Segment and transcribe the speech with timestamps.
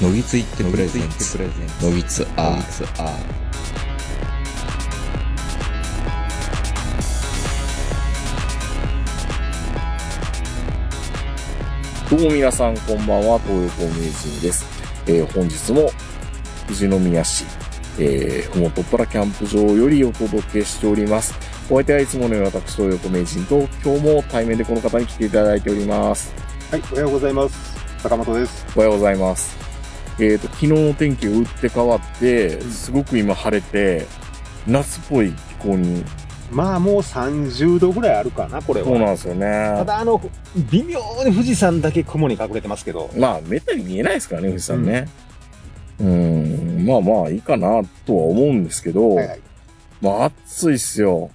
[0.00, 1.38] のぎついってプレゼンツ
[1.82, 3.18] のぎつアーツア
[12.08, 14.64] どうも皆さんこんばんは、東横名人です。
[15.08, 15.90] えー本日も
[16.68, 17.44] 富士宮市、
[17.98, 21.34] えー、ふもとっぱらキャンプ場よりお届けしております。
[21.68, 26.32] お相手はいつものように私、東横名人と、今日も対面でこの方に来ていただいております。
[26.70, 27.76] はい、おはようございます。
[27.98, 28.64] 坂本です。
[28.76, 29.67] おはようございます。
[30.20, 34.06] えっ、と、昨日の天気が打って変わって、すごく今晴れて、
[34.66, 36.04] 夏っぽい気候に、
[36.50, 38.86] まあもう30度ぐらいあるかな、これは。
[38.86, 39.84] そうなんですよたね。
[39.84, 40.20] だあの、
[40.70, 43.10] 微妙に富士山だけ雲に隠れてますけど。
[43.16, 45.08] まあ、めったに見えないですからね、富士山ね。
[46.00, 49.40] うん、まあまあいいかなとは思うんですけど、はいはい。
[50.00, 51.30] まあ暑いっすよ。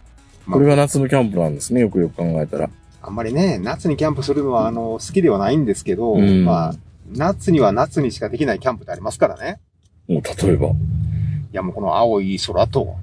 [0.45, 2.70] まあこれが夏のキャンプなんですね、よくよく考えたら。
[3.02, 6.73] あんまりね、夏にキャンプするのは、あの、好きではないんですけど、うんまあ、
[7.16, 9.59] 夏には夏にしかできないキャンプってありますからね。
[10.08, 10.69] もう例えば。
[10.69, 12.95] いやもうこの青い空と、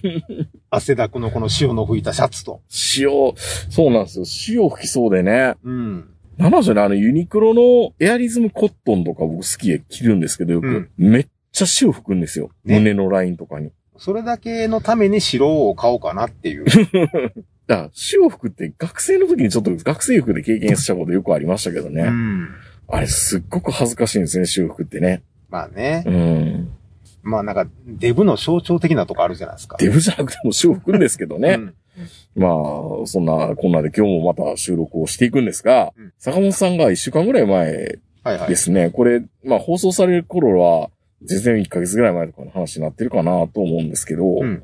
[0.70, 2.62] 汗だくのこの潮の吹いたシャツと。
[2.68, 4.24] 潮、そうなんですよ。
[4.24, 5.54] 潮吹きそうでね。
[5.62, 6.08] うん。
[6.38, 10.66] なんなんでしょうね、あのユニクロのエアリズムコットンとか僕好きで着るんですけど、よく。
[10.66, 12.50] うんめっちゃ潮吹くんですよ。
[12.64, 13.70] ね胸のラインとかに。
[13.98, 16.64] それだけのために白を買おうかなっていう。
[17.68, 22.04] だから、潮吹くって学生の時にちょっと学生服で経験したことよくありましたけどね。
[22.04, 22.48] うん。
[22.92, 25.22] あれすっごく恥ずかしいんですね、潮吹くってね。
[25.48, 26.10] まあねう。
[26.10, 26.70] ん。
[27.22, 29.78] まあなんか、デブの象徴的なとこあるじゃないですか。
[29.78, 31.54] デブじゃなくても潮吹くんですけどね。
[31.54, 31.74] うん
[32.36, 38.56] まあ、そんな、こんなで今日もまた収録をしていくんですが、うん坂本さんが一週間ぐらい前はいはいで。
[38.56, 40.90] すね、これ、まあ放送される頃は、
[41.22, 44.62] 全然1ヶ月ぐらい前とかの話になってるかなと思うんですけど、うん。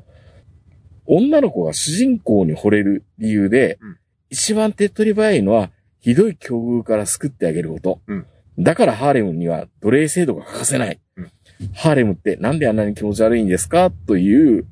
[1.07, 3.97] 女の子が主人公に惚れる理由で、うん
[4.31, 8.01] 一番手っ取り早いのは、ひどい境遇から救ってあげること。
[8.07, 8.25] うん
[8.57, 10.99] だからハーレムには奴隷制度が欠かせない。
[11.15, 11.31] うん
[11.73, 13.89] ハーレムってなんであんなに気持ち悪いんですか？
[13.89, 14.65] という、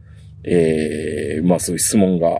[0.43, 2.39] ええまあそういう質問が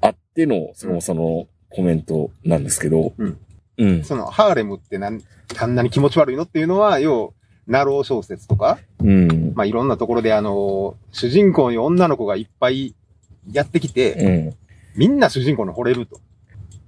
[0.00, 3.38] あっての、そのそのコメントなんですけど、うん。
[3.78, 4.04] うん。
[4.04, 5.20] その、ハーレムってなん、
[5.56, 6.44] あんなに気持ち悪いの？
[6.44, 7.34] っていうのは、要、
[7.66, 9.52] なろう小説とか、うん。
[9.54, 12.94] まあ、いろんなところであの、主人公に女の子がいっぱい
[13.52, 14.56] やってきて、うん。
[14.96, 16.20] みんな主人公に惚れると。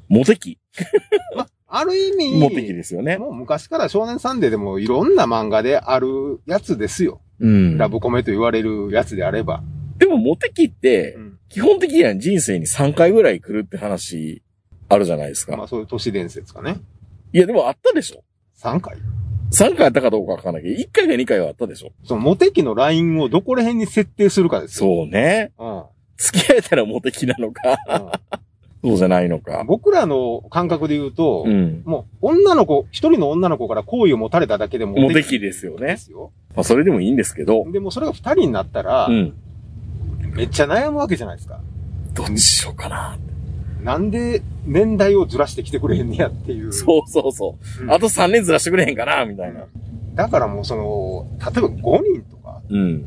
[0.09, 0.59] モテ期。
[1.37, 3.19] まあ、ある意味、モテ期ですよね。
[3.19, 7.21] もう昔から少年サンデーでもいろんな漫画であるやつですよ。
[7.41, 7.79] うん。
[7.79, 9.63] ラブコメと言われるやつであれば。
[9.99, 14.43] でもモテ期って、うん基本的には人生に3回ぐらい来るって話
[14.89, 15.57] あるじゃないですか。
[15.57, 16.77] まあ、そういう都市伝説かね。
[17.33, 18.23] いや、でもあったでしょ
[18.63, 18.97] 3回
[19.53, 24.87] ?3 回あったかどうかわかんないけど、1回か2回はあったでしょそのモテ期のラインをどこら辺に設定するかですよ。
[24.87, 25.53] そうね。
[25.59, 25.65] う。
[25.65, 25.83] うん。
[26.17, 28.21] 付き合えたらモテ期なのか、
[28.83, 29.63] そうじゃないのうんか。
[29.67, 31.83] 僕らの感覚で言うと、うん。
[31.85, 35.87] もう女の子、一人の女の子から好意を持たれただけでもモテ期ですよね。
[35.89, 36.33] ですよ。
[36.55, 39.35] まあ、それでもいいんですけど、でもそれが二人になったら、うん。
[40.35, 41.61] めっちゃ悩むわけじゃないですか。
[42.15, 43.19] どっちしようかな。
[43.83, 46.73] なんで年代をずらしてきてくれへんねやっていう。
[46.73, 47.83] そうそうそう。
[47.85, 49.65] うんあと3年ずらしてくれへんかな、みたいな。
[50.15, 53.07] だからもうその、例えば5人とか、うん。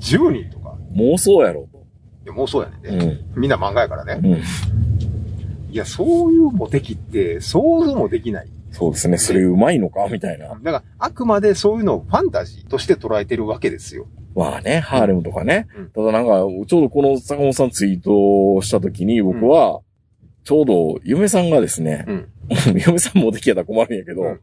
[0.00, 1.78] 10人とか、妄想やろと。
[2.24, 3.12] いやもうそうやねんうね。
[3.14, 3.20] ん。
[3.40, 4.20] みんな漫画やからね。
[4.22, 4.91] うん。
[5.72, 8.48] いや、そういうモテ期って想像もできない。
[8.70, 9.18] そうですね。
[9.18, 10.06] それうまいのか？
[10.10, 10.48] みたいな。
[10.48, 14.06] だから、あくまでそういうのをファンタジーとして捉えてるわけですよ。
[14.34, 15.66] まあね、ハーレムとかね。
[15.76, 19.80] うんただなんか、ちょうどこの坂本さんツイートした時に僕は、
[20.44, 22.28] ちょうど嫁さんがですね、うん。
[22.84, 24.40] 嫁さんもできやったら困るんやけど、うん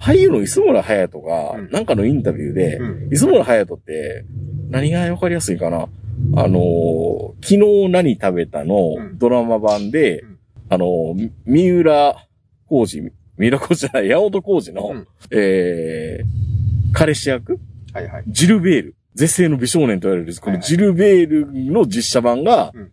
[0.00, 3.12] 俳優の磯村隼人がうん、なんかのインタビューで、うん。
[3.12, 4.24] 磯村隼人って、
[4.68, 5.88] 何がわかりやすいかな？
[6.36, 7.54] あのー昨
[7.86, 8.94] 日何食べたの？
[8.98, 10.33] うんドラマ版で、うん
[10.68, 11.14] あの
[11.44, 12.26] 三浦
[12.66, 17.58] 浩二、三浦浩二じゃない、山本浩二の、うんえー、彼氏役？
[17.92, 18.24] はいはい。
[18.26, 18.96] ジルベール。
[19.14, 22.90] 絶世の美少年と言われる、このジルベールの実写版が、うん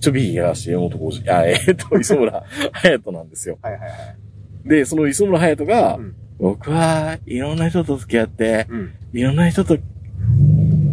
[0.00, 2.42] ちょびひがして山本浩二、あ、えーっと、 磯村
[2.72, 3.56] 隼人なんですよ。
[3.62, 3.88] はいはいは
[4.66, 4.68] い。
[4.68, 8.90] で、その磯村隼人が、うん僕はいろんな人と付き合って、うん。
[9.12, 9.78] いろんな人と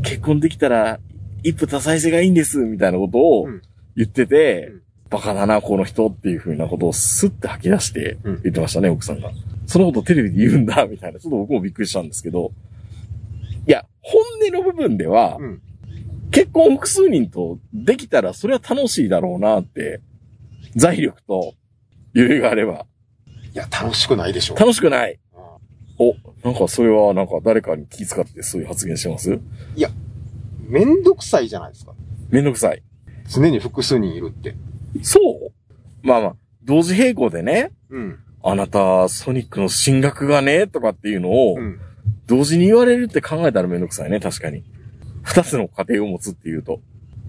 [0.04, 1.00] 結婚できたら、
[1.42, 3.62] 一夫多妻制がいいんです、みたいなことをうん
[3.96, 9.32] 言ってて、うんバカだな、この人っていう風なことをスッて吐き出してうん言ってましたね、奥さんが。
[9.66, 11.20] そのことテレビで言うんだ、みたいな。
[11.20, 12.52] ちょっと僕もびっくりしたんですけど。
[13.68, 15.62] いや、本音の部分では、うん。
[16.32, 20.02] 結婚複数人とできたらそれは楽しいだろうなって、
[20.76, 21.56] 財力と
[22.16, 22.86] 余裕があれば。
[23.54, 24.56] いや、楽しくないでしょ。
[24.56, 25.14] 楽しくない。
[25.14, 25.20] うん
[26.02, 26.16] お、
[26.46, 29.38] なんかそれはなんか誰かに気遣ってそういう発言してます？
[30.66, 31.94] めんどくさいじゃないですか。
[32.30, 32.82] めんどくさい。
[33.28, 34.56] 常に複数人いるって。
[35.02, 38.20] そうまあまあ、同時並行でね、うん。
[38.44, 41.80] あなた、ソニックの進学がね、とかっていうのを、うん。
[42.26, 44.64] 同時に言われるって考えたらめんどくさいね、確かに。
[45.24, 46.80] 二つの家庭を持つっていうと。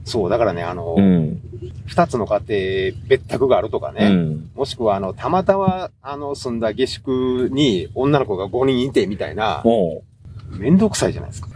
[0.05, 1.41] そう、だからね、あの、うん。
[1.87, 4.07] 二つの家庭、別宅があるとかね。
[4.07, 4.51] うん。
[4.55, 10.03] もしくは、あの、たまたま、あの、住んだ下宿に女の子が5人いてみたいな、も
[10.59, 11.49] めんどくさいじゃないですか。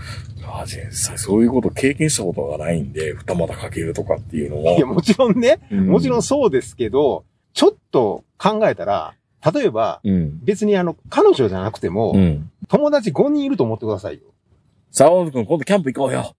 [0.46, 4.76] う、あ実際そういうこと経験したことがないんで、二股かけるとかっていうのも。
[4.76, 9.14] いや、もちろんね、うんもちろんそうですけど、ちょっと考えたら、
[9.52, 10.40] 例えば、うん。
[10.42, 12.50] 別にあの、彼女じゃなくても、うん。
[12.68, 14.22] 友達5人いると思ってくださいよ。
[14.90, 16.34] さあ、大野くん、今度キャンプ行こうよ。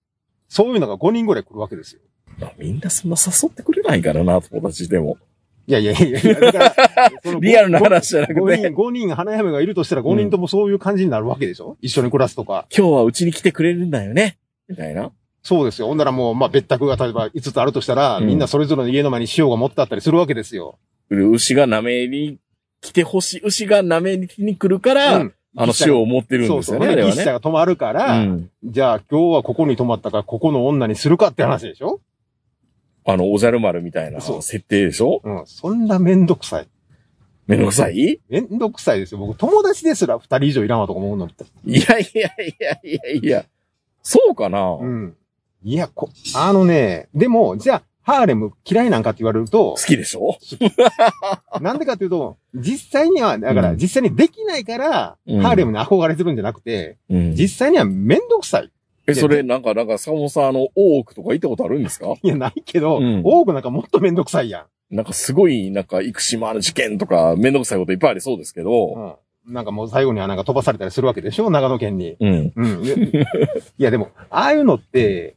[0.50, 2.02] そういうのが5人ぐらい来るわけですよ。
[2.42, 5.18] あみんなそんな誘ってくれないからな、友達でも。
[5.68, 6.76] いやいやいやいや、だから
[7.24, 12.66] そのリアルな話じゃなくて5人、5人花嫁がいるとしたら5人ともそういう感じになるわけでしょ、一緒に暮らすとか。
[12.76, 14.38] 今日はうちに来てくれるんだよね。
[14.70, 15.12] みたいな。
[15.42, 15.88] そうですよ。
[15.88, 20.78] ほんならもう、まあ、別宅が例えば5つあるとしたら、うんみんなそれぞれの家の前に塩が持ってあったりするわけですよ。
[21.10, 22.38] 牛が舐めに
[22.82, 23.42] 来てほしい。
[23.44, 26.80] 牛が舐めに来るから、うんあの塩を持ってるんそうそう。
[26.80, 27.16] ですよね、あれはね。
[27.16, 28.50] で喫茶が止まるから、うん。
[28.66, 32.02] じゃあ今日はここに泊まったから、ここの女にするかって話でしょ？
[33.06, 35.22] あの、おじゃる丸みたいなそう設定でしょ？
[35.24, 35.44] うん。
[35.46, 36.68] そんなめんどくさい。
[37.48, 37.96] めんどくさい？
[37.96, 39.20] いめんどくさいですよ。
[39.20, 41.46] 僕、友達ですら二人以上いらんわとか思うのって。
[41.66, 43.46] やいやいやいやいや。
[44.02, 45.16] そうかな、うん。
[45.64, 50.38] いや、こ、あのね、でも、じゃあ、ハーレム嫌いなんかって言われると好、きでしょ？
[51.62, 57.36] なんでかっていうと、実際には、だから、うん実際にできないから、うんハーレムに憧れてるんじゃなくて、うん。
[57.36, 58.72] 実際にはめんどくさい。
[59.08, 62.14] え、それ、なんか、なんか、坂本さん、あの、大奥とか行ったことあるんですか？
[62.24, 69.02] いや、ないけど、うん多くなんかもっとめんどくさいやなんか、すごい、なんか、生島の事件とか、めんどくさいこといっぱいありそうですけど、ん。
[69.48, 69.54] うん。
[69.54, 71.52] なんかもう最後にはなんか飛ばされたりするわけでしょ？
[71.52, 72.16] 長野県に。
[72.20, 72.54] うん。
[72.56, 72.84] うん。
[72.84, 73.10] いやい
[73.78, 75.36] や、でも、ああいうのって、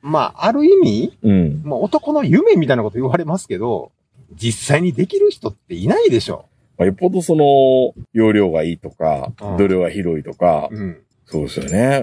[0.00, 1.62] まあ、ある意味、うん。
[1.62, 3.92] まあ、男の夢みたいなこと言われますけど、
[4.34, 6.46] 実際にできる人っていないでしょ。
[6.78, 11.02] まあ、よっぽどその、容量がいいとかうん、度量が広いとか、うん。
[11.26, 12.02] そうですよね。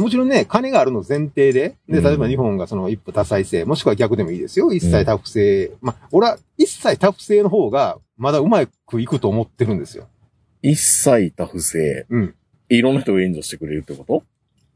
[0.00, 4.72] もちろんね、金があるの前提で、で、うん例えば日本がその一夫多妻制、もしくは逆でもいいですよ。
[4.72, 5.72] 一妻多夫制。
[5.80, 10.08] まあ、俺は一妻多夫制の方が、まだうまくいくと思ってるんですよ。
[10.62, 12.06] 一切多不正。
[12.10, 12.34] うん。
[12.68, 14.22] いろんな人を援助してくれるってこと？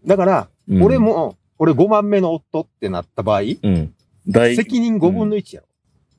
[0.07, 3.95] だから、うん俺も、俺5番目の夫ってなった場合、うん。
[4.27, 5.67] 大、責任5分の1やろ。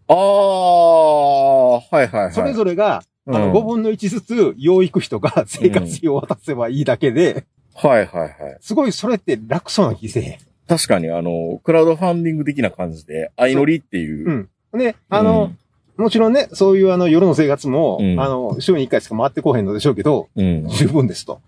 [0.07, 2.33] ああ、はいはいはい。
[2.33, 8.57] それぞれが、あの、うん5分の1ずつ養育費とか生活費を渡せばいいだけで、はいはいはい。
[8.61, 10.37] すごいそれって楽そうな気せえへん。
[10.67, 14.49] 確かに、あの、クラウドファンディング的な感じで、相乗りっていう。
[14.73, 14.79] うん。
[14.79, 15.51] で、あの、
[15.97, 20.45] もちろんね、そういうあの夜の生活も、うんあの、週に1回しか回ってこへんのでしょうけど、うん。
[20.63, 20.69] うん。
[20.69, 21.41] 十分ですと。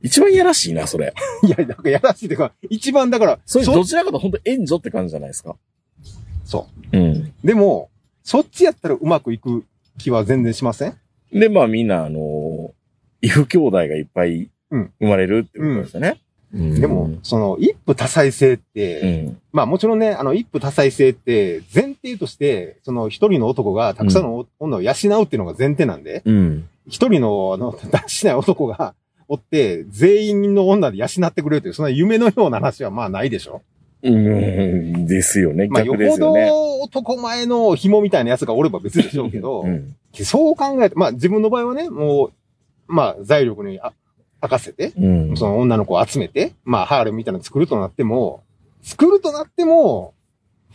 [0.00, 1.12] 一番いやらしいな、それ。
[1.42, 5.56] いや、なんかやらしいというか、一番だから、それ、そどちらかと本当援助って感じじゃないですか？
[6.44, 7.00] そうん。
[7.16, 7.32] う。
[7.44, 7.90] でも、
[8.22, 9.64] そっちやったらうまくいく
[9.98, 10.94] 気は全然しません？
[11.32, 12.72] で、まあみんな、あの、
[13.20, 16.20] 異父兄弟がいっぱいうん生まれるってことですよね。
[16.20, 19.40] うんでも、その、一夫多妻制って、うん。
[19.52, 26.68] まあもちろんね、あの、一夫多妻制って、前提として、その一人の男がたくさんの女を養うっていうのが前提なんで、うん。
[26.86, 28.94] 一人の、あの、だらしない男が
[29.28, 33.60] おって、全員の女で養ってくれるという、そんな夢のような話はまあないでしょ。
[34.02, 35.06] うん。
[35.06, 35.68] ですよね。
[35.68, 36.46] まあ、よ逆でほすよね。
[36.46, 39.94] ど男前の紐みたいなやつがおれば別でしょうけど、うん。
[40.14, 42.32] そう考えて、まあ自分の場合はね、もう、
[42.86, 43.80] まあ財力に
[44.40, 45.36] あ任せて、うん。
[45.36, 48.44] その女の子を集めて、まあハーレムみたいなの作るとなっても、
[48.82, 50.14] 作るとなっても、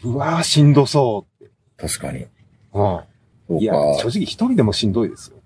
[0.04, 1.54] うわぁ、しんどそうって。
[1.78, 2.26] 確かに。
[2.74, 3.60] うん。
[3.60, 4.10] いや、正か。
[4.10, 5.38] 直一人でもしんどいですよ。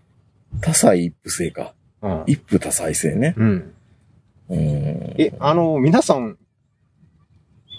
[0.61, 1.73] 多妻一夫制か。
[2.01, 2.23] うん。
[2.27, 3.35] 一夫多妻制ね。
[3.37, 3.73] うん。
[4.49, 4.57] うん。
[5.17, 6.37] え、あの、皆さん、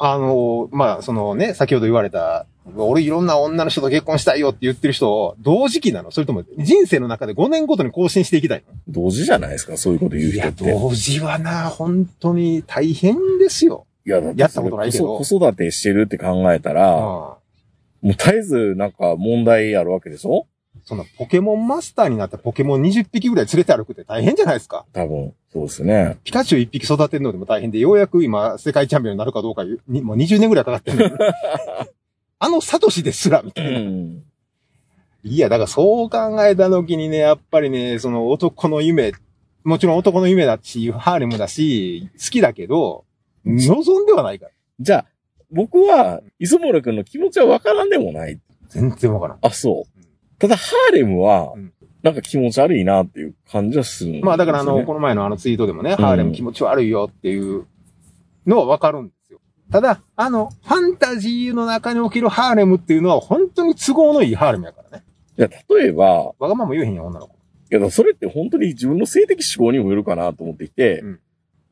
[0.00, 6.10] あの、まあ、そのね、先ほど言われた、俺いろんな女の人と結婚したいよって言ってる人、同時期なの？
[6.10, 8.74] それとも人生の中で5年ごとに更新していきたいの？
[8.88, 10.72] 同時じゃないですか、そういうこと言ういや、人って。
[10.72, 13.86] 同時はな、本当に大変ですよ。
[14.06, 17.36] いや、だってやったことないけど子育てしてるって考えたら、も
[18.02, 20.46] う絶えずなんか問題あるわけでしょ？
[20.84, 24.86] そんなポケモンマスターになったポケモン20匹ぐらい連れて歩くって大変じゃないですか。
[24.92, 25.34] 多分。
[25.52, 26.16] そうですね。
[26.24, 31.18] ピカチュウ1匹育てるのでも大変で、ようやく今世界チャンピオンになるかどうかもう20年ぐらいかかってる。
[32.38, 33.80] あのサトシですら、みたういな。
[33.80, 34.22] ん。
[35.24, 39.12] いや、だからそう考えた時にね、やっぱりね、その男の夢、
[39.64, 43.04] もちろん男の夢だし、ハーレムだし、好きだけど、
[43.44, 44.52] 望んではないから。
[44.80, 45.06] じゃあ、
[45.50, 48.40] 僕は、磯森くんの気持ちはわからんでもない。
[48.68, 49.38] 全然わからん。
[49.42, 50.02] あ、そう。
[50.38, 57.66] ただ、ハーレムはうん、なんか気持ち悪いなっていう感じはするね、まあだからあの、この前のあのツイートでもね、ハーレム気持ち悪いよっていう
[58.46, 59.12] のはわかるん。
[59.70, 65.04] ただ、あの、ファンタジーの中におけるハーレムっていうのは本当に都合のいいハーレムやからね。
[65.38, 65.48] いや、
[65.78, 67.34] 例えば、わがまま言えへんよ、女の子。
[67.70, 71.20] けど、それって本当に自分の性的思考にもよるかなと思っていて、うん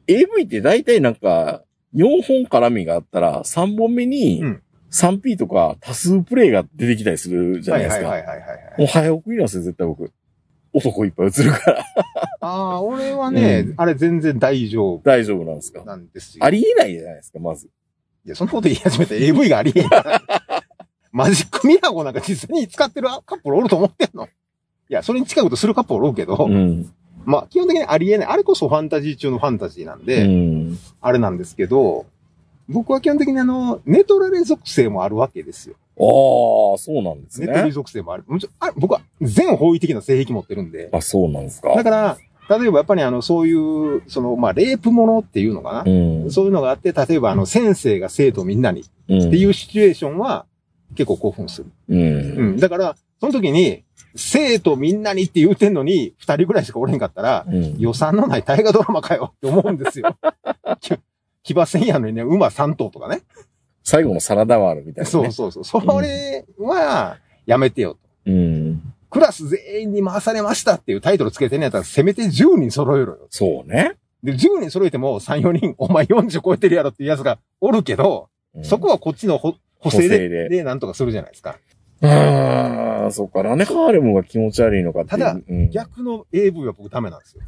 [0.09, 4.63] AV って大体なんか、4本絡みがあったら、3本目にうん
[4.93, 8.09] 3P とか多数プレイが出てきたりするじゃないですか。
[8.09, 8.75] はいはいはいはいはい。
[8.79, 10.13] もう早送りなんですよ、絶対僕。
[10.73, 11.85] 男いっぱい映るから
[12.41, 15.83] ああ、俺はね、うんあれ全然大丈夫大丈夫なんですか？
[15.85, 16.45] なんですよ。
[16.45, 17.69] ありえないじゃないですか、まず。
[18.27, 19.85] いや、そんなこと言い始めて AV がありえ。
[21.13, 24.29] マジックミラーをなんか実際に使ってるカップルおると思ってんのい
[24.89, 26.93] や、それに近いことするカップルおるけど、うん。
[27.25, 28.27] まあ、基本的にありえない。
[28.27, 30.79] あれこそファンタジー中のファンタジーなんで、うん。
[31.01, 32.07] あれなんですけど、
[32.69, 35.77] 僕は基本的にあの、ネトラレ属性もあるわけですよ。
[35.99, 37.71] ああ、そうなんですネトリね。
[37.71, 38.25] 属性もある。
[38.27, 40.91] もちろんあ僕は全方位的な性癖持ってるんで。
[40.93, 41.75] あ、そうなんですか。
[41.75, 45.93] だから、例えばやっぱりあの、そういう、その、まあ、レイプものっていうのかな？
[45.93, 46.31] うん。
[46.31, 49.29] そういうのがあって、例えばあの、先生が生徒みんなにうん。
[49.29, 50.47] っていうシチュエーションは
[50.95, 51.71] 結構興奮する。
[51.89, 52.01] うん。
[52.01, 52.57] うん。
[52.59, 53.83] だから、その時に、
[54.15, 57.79] 生徒みんなにって言うてんのに、二人ぐらいしかおれんかったら、うん。
[57.79, 60.17] 予算のない大河ドラマかよって思うんですよ。
[60.81, 60.95] き
[61.43, 63.23] 騎馬戦やのにね、馬3頭とかね。
[63.85, 65.11] 最後のサラダワールみたいな、ね。
[65.11, 65.65] そうそうそう。
[65.65, 67.99] それは、やめてよと。
[68.27, 68.66] うん。
[69.11, 73.27] クラス全員に回されましたっていうタイトルつけてんやったら、せめて10人揃えろよ。
[73.31, 73.97] そうね。
[74.23, 81.59] で、10人揃えても3、4人、お前40超えてるやろっていうやつがおるけど、うんそこはこっちの補補正で、でで、なんとかするじゃないですか。
[82.01, 83.43] ああ、そっか。
[83.43, 85.11] なんでハーレムが気持ち悪いのかって。
[85.11, 87.43] ただうん逆の AV は僕ダメなんですよ。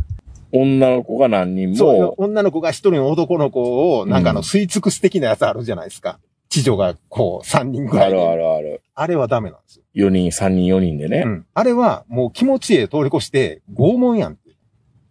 [0.53, 6.19] 女の子が何人そうも、、女の子が一人の男の子を、なんかあの、うん吸い尽くす的なやつあるじゃないですか。
[6.49, 8.17] 地女が、こう、3人ぐらいで。
[8.17, 8.83] あるあるある。
[8.95, 10.09] あれはダメなんですよ。
[10.09, 11.23] 4人、3人、4人でね。
[11.25, 11.47] うん。
[11.53, 14.49] あれは、もう気持ちええ通り越して、拷問やんって。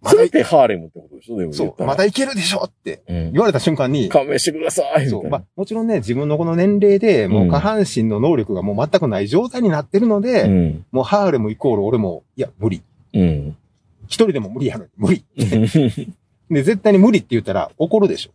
[0.02, 1.86] まだてハーレムってことでしょでそう。
[1.86, 3.32] まだいけるでしょってうん。
[3.34, 5.18] 言われた瞬間に、勘弁してくださいみたそ。
[5.18, 5.30] いうな。
[5.30, 10.86] まあ、もちろんね、自分のこの年齢で、もう下半身の能力がもう全くない状態になってるので、うん。
[10.92, 12.82] もうハーレムイコール俺も、いや、無理。
[13.14, 13.58] うん。
[14.06, 15.24] 一人でも無理やのに、無理。
[16.50, 18.32] で、絶対に無理って言ったら怒るでしょ。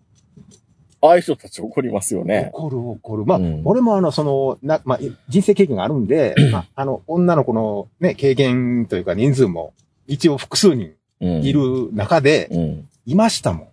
[1.05, 2.51] ああいう人たち怒りますよね。
[2.55, 3.25] 怒る怒る。
[3.27, 9.75] まあ、うん俺もあの、その、な、まあ、人生経験があるんで、まあ、あの、女の子のね、経験というか人数も、
[10.07, 11.43] 一応複数人うん。
[11.43, 11.53] い。
[11.53, 12.89] る中で、うん。
[13.05, 13.69] いましたもん。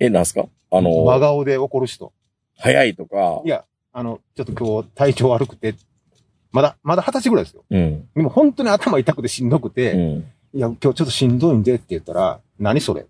[0.00, 0.46] え、なんすか？
[0.72, 2.12] あの、真顔で怒る人。
[2.58, 3.48] 早いとかい。
[3.48, 5.74] や、あの、ちょっと今日体調悪くて、
[6.50, 7.64] まだ、まだ二十歳ぐらいですよ。
[7.70, 8.08] うん。
[8.14, 10.00] でも本当に頭痛くてしんどくて、うん。
[10.54, 13.06] いや、今日ちょっとしんどいんでって言ったら、何それ？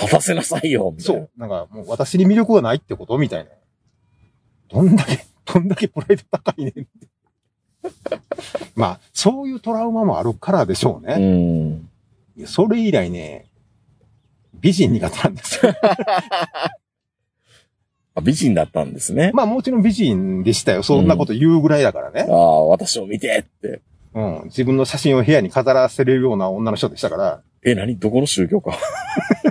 [0.00, 1.30] 立たせなさいよ、みたいなそう。。
[1.36, 3.50] なんか、もう私に魅力がないってことみたいな。
[4.68, 6.88] どんだけ、どんだけプライド高いねんって。
[8.76, 11.16] まあ、そういうトラウマもあるからでしょううね。
[11.16, 11.88] ん。
[12.36, 13.46] いやそれ以来ね、
[14.60, 15.74] 美人苦手なんですよ。
[18.14, 19.30] あ美人だったんですね。
[19.34, 20.82] まあもちろん美人でしたよ。
[20.82, 22.32] そんなこと言うぐらいだからねあ。
[22.32, 23.80] あ、私を見てって。
[24.14, 24.42] うん。
[24.46, 27.42] 自分の写真を部屋に飾らせれるような女の人でしたから。
[27.64, 27.98] え、何？
[27.98, 28.76] どこの宗教か。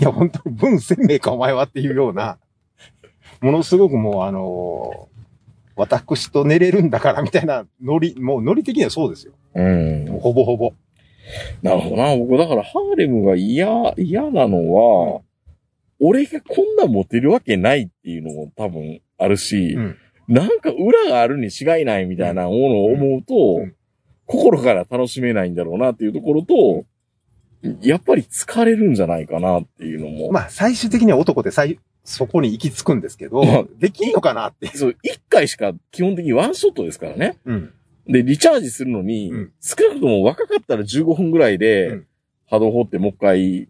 [0.00, 2.38] いや、本当に文鮮明かお前はっていうような、
[3.40, 5.14] ものすごくもうあのー
[5.76, 9.32] 私と寝れるんだからみたいなノリ、もうノリ的にはそうですよ。
[9.54, 10.06] うん。
[10.20, 10.72] ほぼほぼ。
[11.62, 12.16] なるほどな。
[12.16, 15.22] 僕、だから、ハーレムが嫌、嫌なのは、
[15.98, 19.96] 俺がこんなモテるわけないっていうのも多分あるし、うん。
[20.28, 23.74] なんか裏があるに違いないみたいなものを思うと、うん
[24.26, 26.86] 心から楽しめないんだろうなっていうところと、
[27.80, 30.30] やっぱり疲れるんじゃないかなっていうのも。
[30.32, 34.68] まあ最終的には男って最、そこに行き着くんですけどまあ、できんのかなって。
[34.76, 37.38] そう、一回しか基本的にワンショットですからね。
[37.46, 37.72] うん。
[38.06, 42.06] で、リチャージするのに、うん少なくとも若かったら15分ぐらいで、うん
[42.46, 43.68] 波動砲ってもう一回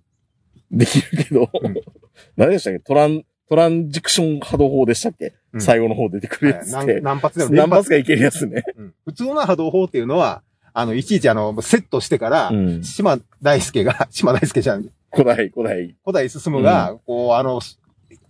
[0.73, 1.75] できるけど、うん
[2.37, 2.81] 何でしたっけ？
[2.81, 7.01] トラン、トランジッション波動砲でしたっけ、うん最後の方出てくるやつっ何て。
[7.01, 8.65] 何発でも何発かいけるやつね。
[8.77, 10.43] うん普通の波動砲っていうのは、
[10.77, 12.83] あの、いちいちあの、セットしてから、うん。
[12.83, 15.95] 島大輔が、 島大輔じゃん、古代、古代。
[16.05, 17.61] 古代進が、こう、あの、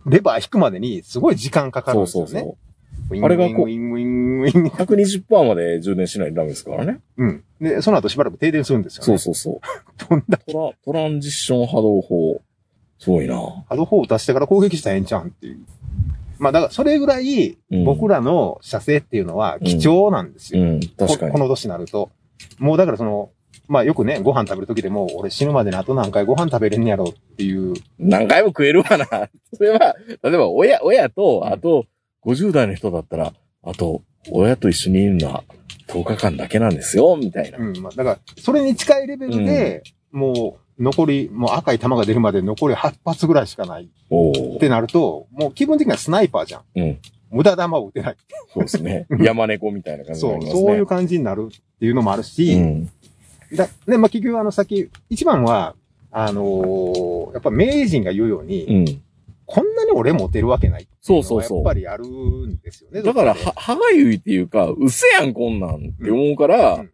[0.06, 2.44] レバー引くまでにすごい時間かかるんそうですよね。
[2.44, 2.64] そうそう。
[3.10, 4.68] ウィンあれがこうウィンウィンウィンウィン。
[4.68, 7.00] 120%まで充電しないとダメですからね。
[7.16, 7.44] うん。
[7.60, 9.06] で、その後しばらく停電するんですよ、ね。
[9.06, 9.60] そうそうそう。
[10.08, 12.42] どんだけトラ、トランジッション波動砲。
[12.98, 13.36] すごいな。
[13.68, 15.60] 波動砲を出してから攻撃したらええんちゃうんっていう。
[16.38, 20.62] まあ、だから、それぐらい、うん僕らの射精っていうのは貴重なんですよ。
[20.62, 21.32] うん、確かに。
[21.32, 22.10] ここの年になると。
[22.58, 23.30] もうだからその、
[23.68, 29.06] まあよくね、ご飯食べるときでも、俺死ぬまでにあと何回ご飯食べれんやろっていう、何回も食えるわな。
[29.52, 31.86] それは、例えば親、親と、あと、
[32.24, 35.44] 50代の人だったら、あと、親と一緒にいるのは
[35.88, 37.58] 10日間だけなんですよ、みたいな。
[37.58, 46.62] うん、まあだから、それに近いレベルで、もう、残り、もう赤い玉が出るまで残り8発ぐらいしかないおっーてなると、もう気分的にはスナイパーじゃん。
[46.74, 46.98] うん。
[47.34, 48.16] 無駄玉を打てない。
[48.52, 49.06] そうですね。
[49.20, 50.62] 山猫みたいな感じにそう、なりますね。
[50.62, 52.90] そういう感じになるっていうのもあるし、うん。
[53.52, 55.74] だね、まあ、結局あの、さっき、一番は、
[56.10, 59.02] あのーやっぱ名人が言うように、うん。
[59.46, 61.78] こんなに俺モテるわけないそうのそうそうはやっぱ。
[61.80, 63.02] りあるんですよね。
[63.02, 66.90] だから、は、歯がゆいっていうか、うせやんこんなんって思うから、うんうん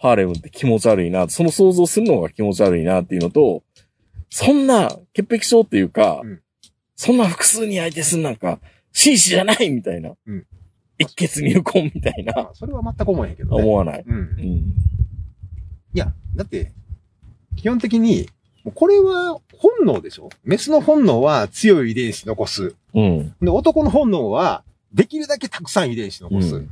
[0.00, 3.64] ハーレムって気持ち悪いな、その想像するのが気持ち悪いなっていうのと、
[4.30, 6.40] そんな潔癖症っていうか、うん
[7.00, 8.58] そんな複数に相手すんなんか、
[8.98, 10.12] 紳士じゃないみたいな。
[10.26, 10.44] うん
[11.00, 13.62] 一血入魂みたいな、あそれは全く思えへんけどね。
[13.62, 14.04] 思わない。
[14.04, 14.18] うんう。
[14.20, 14.44] ん。
[14.44, 14.72] い
[15.94, 16.72] や、だって、
[17.54, 18.28] 基本的に、
[18.74, 20.28] これは本能でしょ？
[20.42, 22.74] メスの本能は強い遺伝子残す。
[22.94, 23.32] うん。
[23.40, 26.56] で、男の本能は、できるだけたくさん遺伝子残す。
[26.56, 26.70] うん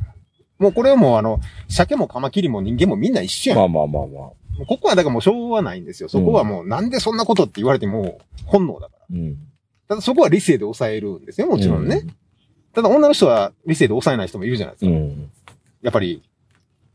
[0.59, 3.59] もうこれはもうあの、鮭もカマキリも人間もみんな一緒やん。
[3.61, 4.65] まあまあまあまあ。
[4.67, 6.09] ここはだからもうしょうがないんですよ。
[6.09, 9.07] そこはもうなんでそんなことって言われても本能だから。
[9.11, 9.37] うん。
[9.89, 12.03] ただそこは理性で抑えるんですよ、もちろんね。
[12.73, 14.91] ただ女の人は理性で抑えない人もいるじゃないですか。
[14.91, 15.31] うん。
[15.83, 16.23] やっぱり、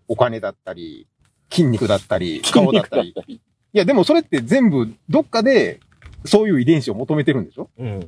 [0.08, 1.08] お金だったり、
[1.50, 3.16] 筋肉だったり、顔だったり。
[3.28, 3.40] い
[3.74, 5.80] や、でもそれって全部どっかで
[6.26, 7.70] そういう遺伝子を求めてるんでしょ？
[7.78, 8.08] うん。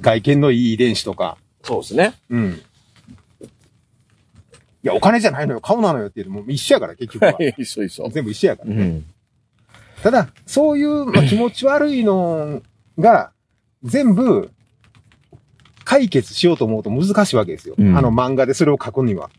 [0.00, 1.36] 外見のいい遺伝子とか。
[1.62, 2.14] そうですね。
[2.30, 2.62] うん。
[3.42, 7.32] いや、お金じゃないのよ、顔なのよっていうのも一緒やから、結局は。
[7.58, 8.08] 一緒一緒。
[8.10, 8.70] 全部一緒やから。
[8.70, 9.04] うん。
[10.02, 12.62] ただ、そういう、まあ、気持ち悪いの
[12.98, 13.32] が、
[13.84, 14.50] 全部、
[15.84, 17.74] 解決しようと思うと難しいわけですよ。
[17.78, 19.30] うんあの漫画でそれを書くには。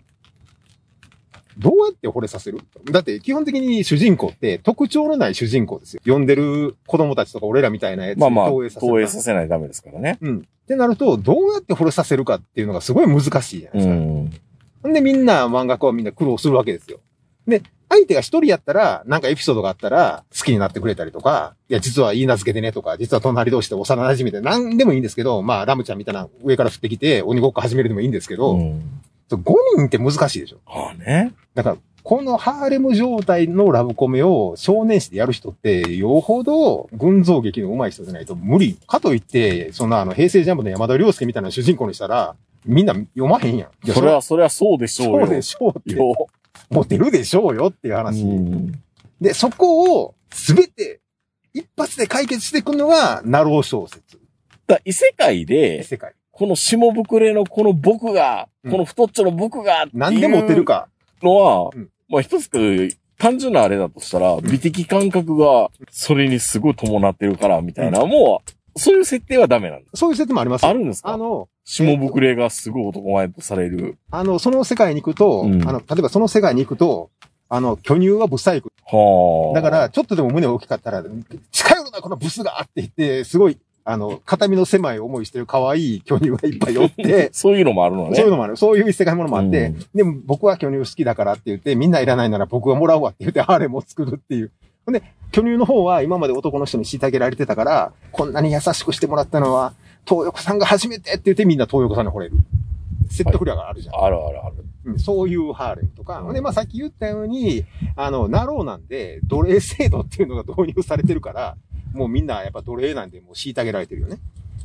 [1.58, 2.60] どうやって惚れさせる？
[2.92, 6.02] だって基本的に主人公って特徴のない主人公ですよ。
[6.06, 8.92] 呼んでる子供たちとか俺らみたいなやつまあまあ、投影させる。
[8.92, 10.18] 投影させないとダメですからね。
[10.22, 10.40] うん。
[10.40, 13.94] ってなると、どうやって惚れさせるかっていうのがすごい難しいじゃないですか。
[13.94, 14.34] ん。
[14.84, 17.00] ほんでみんな漫画家はみんな苦労するわけですよ。
[17.48, 29.02] で、相手が一人やったら、なんかエピソードがあったら、好きになってくれたりとか、いや、実は言い名付けてねとか、実は隣同士で幼馴染みで、なんでもいいんですけど、まあ、ラムちゃんみたいな上から降ってきて、鬼ごっこ始めるでもいいんですけど、うん。
[29.30, 29.38] 5
[29.78, 30.58] 人って難しいでしょ。
[30.66, 31.34] はあね。
[31.54, 38.78] だから、このハーレム状態のラブコメを少年誌でやる人って、よほど群像劇の上手い人じゃないと無理。
[38.88, 43.92] かといって、そんなあの、平成ジャンプの山田涼介みたいな主人公にしたら、みんな読まへんやん。
[43.92, 45.26] それは、それはそうでしょうよ。
[45.26, 45.96] そうでしょうって。
[46.70, 46.76] よ。
[46.78, 48.24] モテるでしょうよっていう話。
[48.24, 48.72] うん。
[49.22, 51.00] で、そこをすべて
[51.54, 54.20] 一発で解決していくのが、ナロー小説。
[54.68, 56.14] だ異世界で、世界。
[56.32, 60.90] この下膨れのこの僕が、うんこの太っちょの僕が何でモテるか。
[61.22, 62.50] のは、うんまあ一つ
[63.18, 68.42] 単純なあれだとしたら、美的感覚がそれにすごい伴ってるからみたいな、も
[68.76, 70.00] う、そういう設定はダメなんです。
[70.00, 71.14] そういう説もありますよあるんですか？
[71.14, 73.98] あの、下膨れがすごい男前とされる。
[74.12, 77.10] あの、その世界に行くと、うんあの、例えばその世界に行くと、
[77.50, 78.72] あの、巨乳はブサイク。
[78.86, 79.56] はあ。
[79.56, 81.04] だから、、ちょっとでも胸大きかったら、
[81.52, 88.16] 近寄るな、このブスがって言って、すごい、あの、肩身の狭い思いしてる可愛い巨乳がいっぱい寄って、 そういうのもあるのね。
[88.16, 88.58] そういうのもある。
[88.58, 94.52] そういう異世界ものもあって、うんでも僕は巨乳好きだからって言って、みんないらないなら僕がもらうわって言って、ハーレムを作るっていう。
[94.86, 99.74] ほんで、巨乳の方は今まで男の人に虐げられてたから、こんなに優しくしてもらったのは、
[100.08, 102.36] 東横さんが初めてって言ってみんな東横さんに惚れる。
[103.10, 104.04] 説得力があるじゃん。
[104.04, 104.56] あるあるある。
[104.86, 106.20] うんそういうハーレムとか。
[106.22, 107.66] うんで、まあさっき言ったように、
[107.96, 111.58] あの、ナローなんで、奴隷制度っていうのが導入されてるから、
[111.94, 114.20] もうみんなやっぱ奴隷なんでもう虐げられてるよね。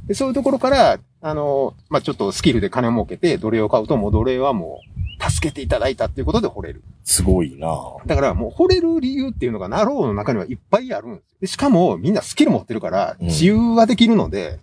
[0.07, 6.83] でそういうところから、あの、まあちょっとスキルで金を儲けて奴隷を買うと、もう奴隷はもう、助けていただいたっていうことで惚れる。
[7.05, 7.77] すごいな
[8.07, 14.59] だからもう惚れる理由っていうのがナローの中にはいっぱいあるんですでしかもみんなスキル持ってるから、うん治癒ができるので、セ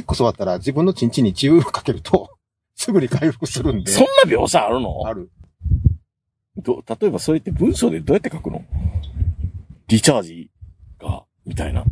[0.00, 2.30] ックス終わったら自分のチンチンに治癒をかけると、
[2.76, 3.90] すぐに回復するんで。
[3.90, 5.06] そんな描写あるの？
[5.06, 5.30] ある。
[6.56, 8.64] ど、例えばそれって文章でどうやって書くの？
[9.88, 10.50] リチャージ
[10.98, 11.84] が、みたいな。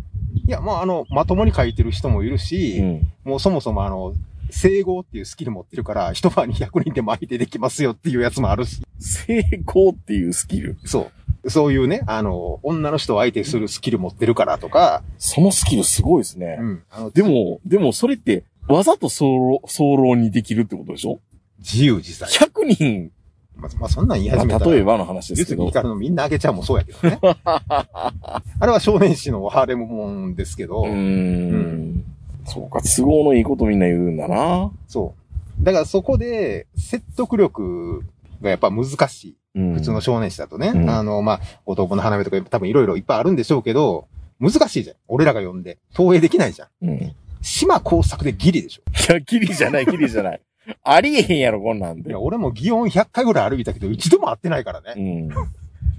[0.46, 3.12] いや、まあ、あの、まともに書いてる人もいるし、うん。
[3.24, 4.14] もうそもそもあの、
[4.50, 10.78] 整合っていうスキル持ってるから、一晩に100人でも相手できますよっていうやつもあるし、 成功っていうスキル。
[10.84, 11.12] そう。
[11.48, 16.58] そういうね、あの、女の人を相手するスキル持ってるからとか、そのスキルすごいですね。
[16.60, 16.82] うん。
[16.90, 19.26] あの、でも、でもそれって、わざと早
[19.66, 21.20] 漏、にできるってことでしょ？
[21.58, 22.28] 自由自在。
[22.28, 23.10] ?100 人、
[23.56, 25.82] まあ、まあ、そんなん言い始めまあ、たら、例えばの話ですけど実に怒。
[25.82, 27.18] るのみんなあげちゃうもそうやけどね。
[27.44, 32.04] あれは少年誌のハーレムもんですけど、うーん。
[32.46, 34.70] そうか、都合のいいことみんな言うんだな。
[34.88, 35.14] そ
[35.60, 35.64] う。
[35.64, 38.02] だからそこで、説得力
[38.40, 39.36] がやっぱ難しい。
[39.54, 39.74] うん。
[39.74, 40.68] 普通の少年誌だとね。
[40.68, 44.06] うんあの、まあ、男の花芽とか多分いろいろいっぱいあるんでしょうけど、
[44.38, 44.96] 難しいじゃん。
[45.08, 45.78] 俺らが読んで。
[45.94, 46.68] 投影できないじゃん。
[46.82, 46.94] うん。
[46.94, 48.82] い島工作でギリでしょ。
[49.12, 50.40] や、ギリじゃない、ギリじゃない。
[50.84, 52.20] ありえへんやろ、こんなんでいや、。
[52.20, 54.94] 俺も祇園100回ぐらい歩いたけど、一度も会ってないからね。
[54.96, 55.28] うん。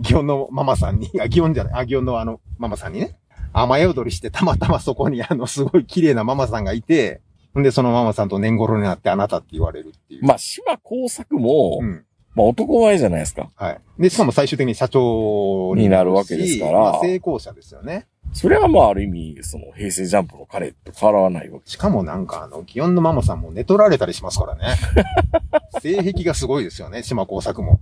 [0.02, 3.18] 祇園のママさんに、あ、祇園じゃない、あ、祇園のあの、ママさんにね。
[3.54, 7.22] 雨宿りして、たまたまそこにあの、すごい綺麗なママさんがいて、
[7.54, 10.26] ほんで、そのママさんと年頃になってあなたって言われるっていう。
[10.26, 12.06] まあ、島工作も、うん。
[12.36, 13.50] まあ男前じゃないですか。
[13.56, 13.80] はい。
[14.00, 18.08] で、しかも最終的に社長になるわけですからまあ成功者ですよね。
[18.34, 21.70] それはまあある意味、その平成ジャンプの彼と変わらないわけ。
[21.70, 24.64] しかもなんか、あの、祇園のママさんも寝取られたりしますからね。
[25.82, 27.82] 性癖がすごいですよね、島工作も。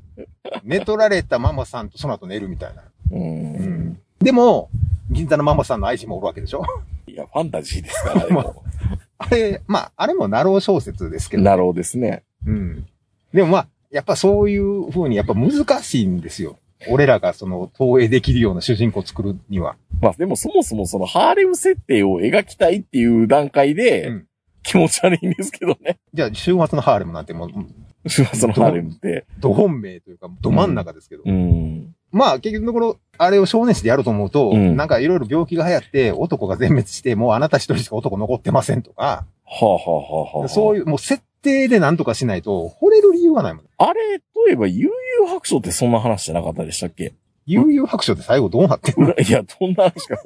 [0.64, 2.82] 寝取られたママさんとその後寝るみたいな。
[3.12, 4.00] うーん。
[4.20, 4.70] でも、
[5.12, 6.64] 銀座のママさんの愛人もおるわけでしょ
[7.06, 8.64] いや、ファンタジーですから、でも。
[9.20, 11.44] あれ、まあ、あれもナロー小説ですけど。
[11.44, 12.24] なるほどですね。
[12.46, 12.88] うん。
[13.34, 16.58] でもまあ、やっぱそういう風にやっぱ難しいんですよ。
[16.88, 19.76] 俺らがその投影できるような主人公を作るには。
[20.02, 24.26] まあでもそもそもそのハーレム設定を描きたいっていう段階で、うん
[24.64, 26.00] 気持ち悪いんですけどね。
[26.14, 29.26] じゃあ、週末のハーレムなんてもう、そのハーレムって。
[29.40, 31.24] ど本命というか、ど真ん中ですけど。
[31.26, 31.96] うん。
[32.12, 39.26] まあ、結局のところ、あれを少年誌でやると思うと、うんなんかいろいろ病気が流行って、男が全滅して、もうあなた一人しか男残ってませんとか、は
[39.62, 43.66] あ、はあはあはあ、そういう、もう設定でなんとかしないと、惚れる理由がないもん。
[43.78, 47.14] あれ、例えば、悠々白書ってそんな話じゃなかったでしたっけ？
[47.46, 49.08] 悠々白書って最後どうなってんの？
[49.08, 50.18] 裏いや、どんな話か。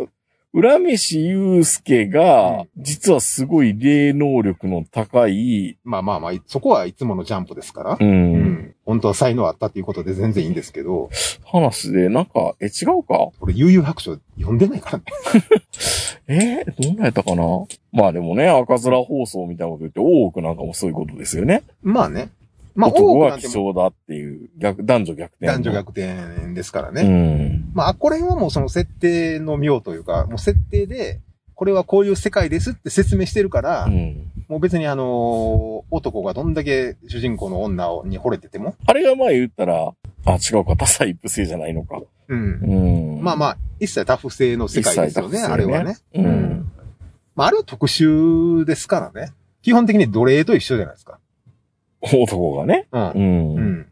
[0.54, 7.98] 浦飯祐介が、実はすごい霊能力の高い、まあまあまあ、そこはいつものジャンプですから。
[8.00, 8.76] うん、うん。
[8.86, 11.10] 本当は才能あったっていうことで全然いいんですけど、
[11.44, 13.30] 話で、なんか、え、違うか？
[13.42, 15.04] 俺悠々白書読んでないからね。
[16.28, 17.44] えー、どんなやったかな？
[17.92, 21.64] まあでもね、赤面放送みたいなこと言って、多くなんかもそういうことですよね。
[21.82, 22.30] まあね。
[22.76, 25.54] まあ、男は希少だっていう、逆、男女逆転の。
[25.54, 27.02] 男女逆転ですからね。
[27.02, 27.72] うん。
[27.74, 31.22] まあ、これはもうその設定の妙というか、もう設定で、
[31.56, 34.32] これはこういう世界ですって説明してるから、うん。
[34.48, 39.94] もう別にあのー男がどんだけ主人公の女をに惚れてても、あれが前言ったら、
[40.26, 42.02] あ、違うか、多彩一夫制じゃないのか。
[42.28, 43.18] うん。
[43.18, 43.24] うん。
[43.24, 45.98] まあまあ、一切タフ性の世界ですよね、ねあれはね。
[46.16, 46.72] うん。
[47.36, 49.34] まあ、あれは特殊ですからね。
[49.62, 51.20] 基本的に奴隷と一緒じゃないですか。
[52.04, 52.88] 男がね。
[52.92, 53.18] うんう。
[53.18, 53.56] ん。
[53.56, 53.88] うん。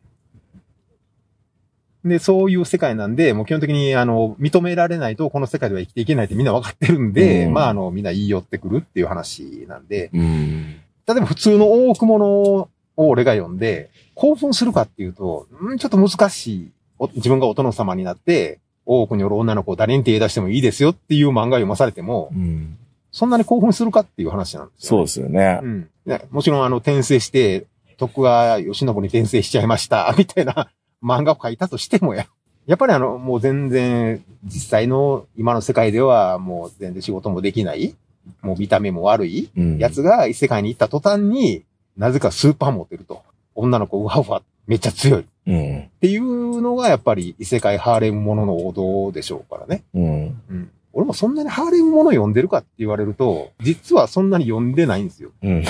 [2.03, 10.81] で、そういう世界なんで、もう基本的に、あの、認められないとこの世界では生きていけないってみんな分かってるんで、うんまあ、あの、みんな言い寄ってくるっていう話なんで、うん。
[11.07, 16.71] 例えば普通の大奥物を俺が読んで、興奮するかっていうと、んちょっと難しい。
[16.97, 22.77] お自分がお殿様になって、大奥におる女の子を誰に手出してもいいですよっていう漫画読まされても、うん。
[23.11, 24.89] そんなに興奮するかっていう話なんですよ。
[24.89, 25.59] そうですよね。
[25.61, 25.89] うん。
[26.05, 27.65] ねもちろんあの、転生して、
[28.01, 30.71] 徳川義信に転生しちゃいました、 みたいな
[31.03, 32.25] 漫画を書いたとしてもや。
[32.65, 37.95] やっぱりあの、もう全然、実際の今の世界ではもう全然仕事もできない、
[38.41, 39.77] もう見た目も悪いうん。
[39.77, 41.63] やつが異世界に行った途端に、
[41.95, 43.21] なぜかスーパー持ってると。
[43.53, 45.21] 女の子うわうわ、めっちゃ強い。
[45.21, 45.89] っうん。
[46.01, 49.83] ていうのがやっぱり異世界ハーレムものの王道でしょうからね。
[49.93, 50.41] うん。
[50.49, 50.71] うん。
[50.93, 55.31] 俺もそんなにハーレムもの読んでるかって言われると、実はそんなに読んでないんですよ。
[55.41, 55.63] うん。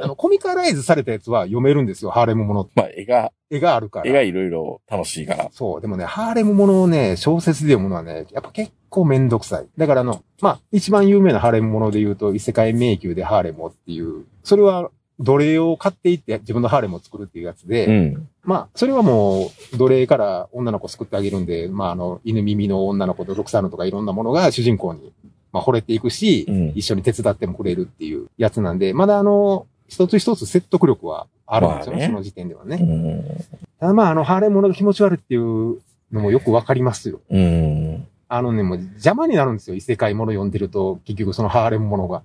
[0.00, 2.70] あの、コミカライズされたやつは読めるんですよ、ハーレムもの。
[2.74, 4.10] まあ、絵が、絵があるから。
[4.10, 5.48] 絵がいろいろ楽しいから。
[5.52, 5.80] そう。
[5.80, 9.66] でもね、ハーレムものをね、小説で読むのはね、やっぱ結構めんどくさい。
[9.76, 18.28] だからあの、まあ、一番有名なハーレムもので言うと、異世界迷宮でハーレムをっていう、それは奴隷を買っていって自分のハーレムを作るっていうやつで、うん。
[18.44, 25.12] まあ、それはもう、奴隷から女の子を救ってあげるんで、まあ、あの、犬耳の女の子とロクサーヌとかいろんなものが主人公に、
[25.52, 32.78] まあ、惚れていくし、うん一緒に手伝ってもくれるっていうやつなんで、まだあの、一つ一つ説得力はあるんですよね、まあねその時点ではね。
[32.80, 33.62] うん。
[33.78, 37.20] ただまあ、あの、ハーレムものが気持ち悪いっていうのもよくわかりますよ。
[37.30, 38.06] うん。
[38.28, 42.22] あのね、もう邪魔になるんですよ、異世界もの読んでると、結局そのハーレムものが。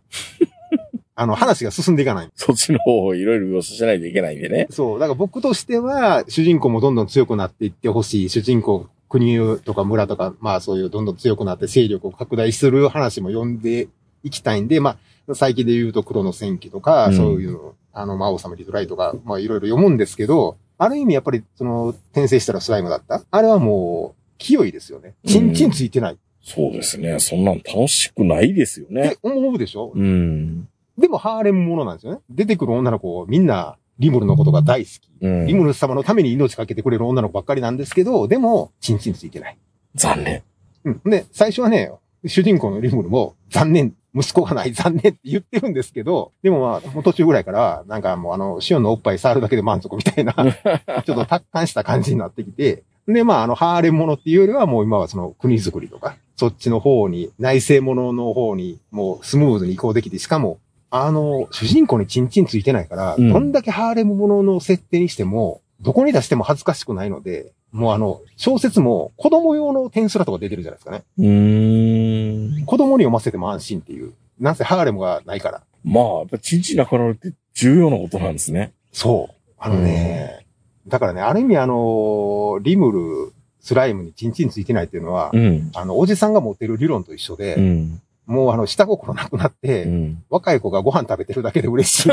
[1.19, 2.30] あの、話が進んでいかない。
[2.36, 4.67] そっちの方をいろいろ描写しないといけないんでね。
[4.69, 4.99] そう。
[4.99, 8.30] だから僕としては、主人公もどんどん強くなっていってほしい。
[8.30, 13.88] 主人公、国とか村とか、まあそういうどんどん強くなって勢力を拡大する話も読んで
[14.23, 25.15] いきたいんで、まあ、最近で言うと黒の戦記とか、うんそういうの、あの、魔王様リトライとか、まあいろいろ読むんですけど、ある意味やっぱり、その、転生したらスライムだったあれはもう、清いですよね。
[25.25, 26.13] チンチンついてない。
[26.13, 27.19] っそうですね。
[27.19, 29.17] そんなん楽しくないですよねて。
[29.23, 29.91] 思うでしょ？
[29.95, 30.69] うん。
[30.97, 32.19] でもハーレムものなんですよね。
[32.29, 35.10] 出てくる女の子、みんな、リムルのことが大好き。
[35.21, 39.57] うんリムル様のために命かけてくれる女の子ばっかりなんですけど、でも、チンチンついてない。
[39.95, 40.43] 残念。
[40.86, 41.01] うん。
[41.05, 41.91] で、最初はね、
[42.25, 50.33] 主人公のリムルも、残念、息子がない、残念って言ってるんですけど、でもまあ、もう途中ぐらいから、なんかもうあの、シオンのおっぱい触るだけで満足みたいな、
[51.05, 71.04] ちょっと達観した感じになってきて、で、まあ、あの、ハーレムものっていうよりは、もう今はその国づくりとか、そっちの方に、内政ものの方に、もうスムーズに移行できて、しかも、あの、主人公にチンチンついてないから、うんどんだけハーレムものの設定にしても、どこに出しても恥ずかしくないので、もうあの、小説も子供用の点数らとか出てるじゃないですかね。
[71.17, 72.65] うーん。
[72.65, 74.13] 子供に読ませても安心っていう。
[74.39, 75.62] なんせハーレムがないから。
[75.84, 78.73] まあ、やっぱチンチンなくなるって重要なことなんですね。
[78.91, 79.36] そう。
[79.60, 80.45] あのね、
[80.88, 85.71] だからね、ある意味あの、リムル、スライムにチンチンついてないっていうのは、うん。
[85.76, 88.02] あの、おじさんが持ってる理論と一緒で、うん。
[88.28, 90.24] もうあの、下心なくなって、うん。
[90.30, 92.12] 若い子がご飯食べてるだけで嬉しい。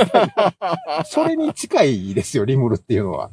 [1.04, 3.30] それに近いですよ、リムルっていうのは。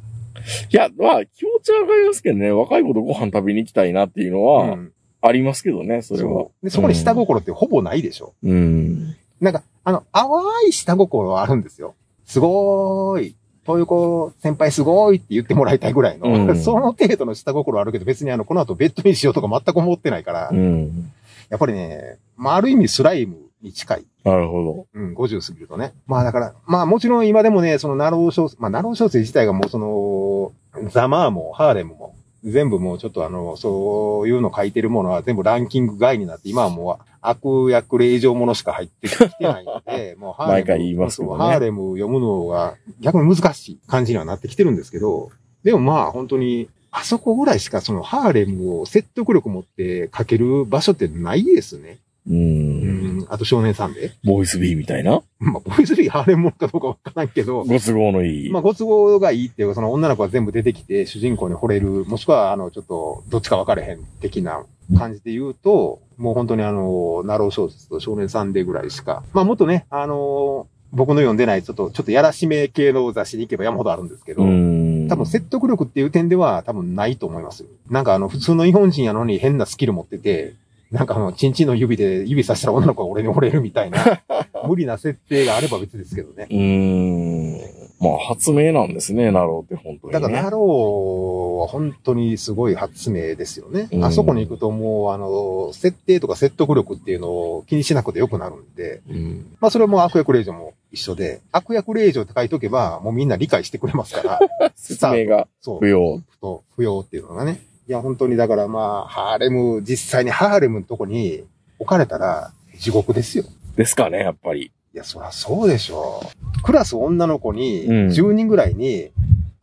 [0.70, 4.92] いや、まあ、気持ちはわかりますけどね、若い子とご飯食べに行きたいなっていうのうは、ん
[5.24, 6.50] ありますけどね、それはそ。
[6.62, 8.34] うで、そこに下心ってほぼないでしょ。
[8.42, 9.14] うん。
[9.40, 10.28] なんか、あの、淡
[10.68, 11.94] い下心はあるんですよ。
[12.24, 13.36] すごーい。
[13.64, 21.12] 東横先輩すごーいって言ってもらいたいぐらいの、うん その程度の下心あるけど別にあの、この後ベッドにしようとか全く思ってないから、うん。
[21.52, 24.06] やっぱりね、まあ、ある意味スライムに近い。
[24.24, 24.86] なるほど。
[24.94, 25.92] うん、50過ぎるとね。
[26.06, 40.52] まあだから、まあもちろん今でもね、そのなろう小説、まあなろう小説自体がもうその、ざまぁもハーレムも、全部もうちょっとあの、そういうの書いてるものは全部ランキング外になって、今はもう悪役令嬢ものしか入ってきてないので、 もうハーレム。
[40.54, 45.28] 毎回言いますけどねハーレム読むのが逆に難しい感じにはなってきてるんですけど、
[45.64, 51.98] でもまあ本当に、あそこぐらいしかそのハーレムを説得力持って書ける場所ってないですね。
[52.28, 52.34] う。
[52.34, 54.12] うんん、あと少年サンデー。
[54.24, 55.22] ボイス B みたいな？
[55.38, 58.50] まあ、ボイスリーハーレムものかどうかわからんけど、ご都合のいい。
[58.50, 64.64] まあ、ご都合がいいっていうか、その女の子が全部出てきて、主人公に惚れる、もしくは、あの、ちょっと、どっちか分かれへん的な
[64.96, 69.24] 感じで言うと、もう本当にあの、なろう小説と少年サンデーぐらいしか。
[69.32, 74.81] まあ、もっとね、あの、僕の読んでない、ちょっと、ちょっとやらしめ系の雑誌に行けば山ほどあるんですけど、うん。
[75.12, 77.68] 多分説得力っていう点では多分ないと思いますよ。
[77.90, 80.54] なんかあの、普通の日本人やのに変なスキル持ってて、
[80.90, 84.22] なんかあの、チンチンの指で指さしたら女の子が俺に惚れるみたいな、
[84.66, 86.46] 無理な設定があれば別ですけどね。
[86.50, 87.81] うーん。
[88.02, 90.20] まあ、発明なんですね、なろうって本当に、ね。
[90.20, 93.88] だから、なろうは本当にすごい発明ですよね。
[93.92, 99.56] うんあそこに行くともう、あの、設定とか説得力っていうのを気にしなくてよくなるんで、うん。
[99.60, 104.40] まあそれも悪役令嬢も一緒で、悪役令嬢って書いとけば、もうみんな理解してくれますから、
[104.74, 106.20] 説明がそう不、要。
[106.40, 107.60] と不要っていうのがね。
[107.88, 111.44] いや、本当にだからまあ、ハーレム、実際にハーレムのとこに
[111.78, 113.44] 置かれたら地獄ですよ。
[113.76, 114.72] ですかね、やっぱり。
[114.94, 116.22] いや、そりゃそうでしょ
[116.58, 116.62] う。
[116.62, 119.10] クラス女の子に、うん10人ぐらいに、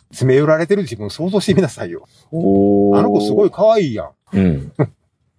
[0.09, 2.07] 詰め寄られてる自分想像してみなさいよ。
[2.31, 3.51] おあの子すごい。
[3.51, 4.11] 可愛いやん。
[4.33, 4.73] うん。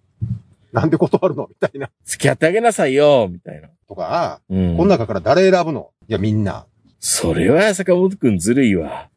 [0.71, 1.47] なんで断るの？
[1.47, 1.89] みたいな。
[2.05, 3.69] 付き合ってあげなさいよ、みたいな。
[3.89, 4.77] とか、うん。
[4.77, 5.89] この中から誰選ぶの？
[6.07, 6.65] いや、みんな。
[7.01, 9.09] それは坂本くんずるいわ。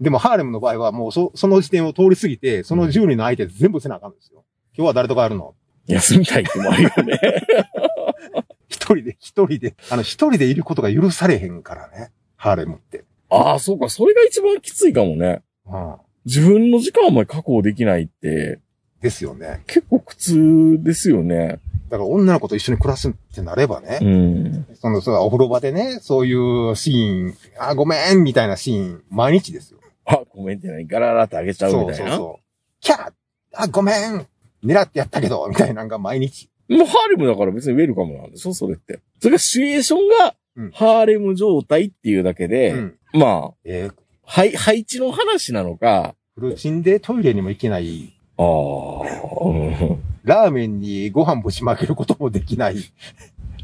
[0.00, 4.44] でも、ハーレムの場合はもうそ、その時点を通り過ぎて、その10人の相手全部せなあかんんですよ。
[4.76, 5.54] 今日は誰とかやるの？
[5.86, 7.18] 休みたいってもあるよね。
[8.84, 12.10] 一人で、一人で、あの、一人でいることが許されへんからね。
[12.36, 13.04] ハーレムって。
[13.30, 13.88] ああ、そうか。
[13.88, 15.42] それが一番きついかもね。
[15.66, 15.94] うん。
[16.26, 18.60] 自分の時間をあんまり確保できないって、
[19.00, 19.62] ですよね。
[19.66, 21.60] 結構苦痛ですよね。
[21.88, 24.66] だから女の子と一緒に暮らすってなればね、うん。
[24.74, 26.34] その、そうお風呂場でね、そうい
[26.70, 29.78] うシーン、あ、ごめんみたいなシーン、毎日ですよ。
[30.06, 30.86] あ、ごめんってない。
[30.86, 31.94] ガラガラってあげちゃうみたいな？
[31.96, 32.42] そうそうそう。
[32.80, 33.12] キャー
[33.54, 34.26] あ、ごめん
[34.64, 36.50] 狙ってやったけどみたいなのが毎日。
[36.68, 39.00] もうハーレムだから別にウェルカムなんでしょそれって。
[39.20, 42.98] それがシチュエーションがうん、ハーレム状態っていうだけで、うん。
[43.12, 52.76] まあ、えー、配、配置の話なのか、フルチンでトイレにも行けない、ああ、うんラーメンにご飯ぶちまけることもできない。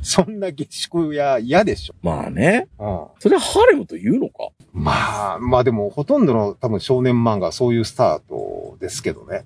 [0.03, 1.95] そんな下宿や嫌でしょ。
[2.03, 2.67] まあね。
[2.81, 3.07] うん。
[3.21, 4.49] それはハーレムと言うのか？
[4.73, 9.45] まあ、まあでも、ほとんどの多分少年漫画はそういうスタートですけどね。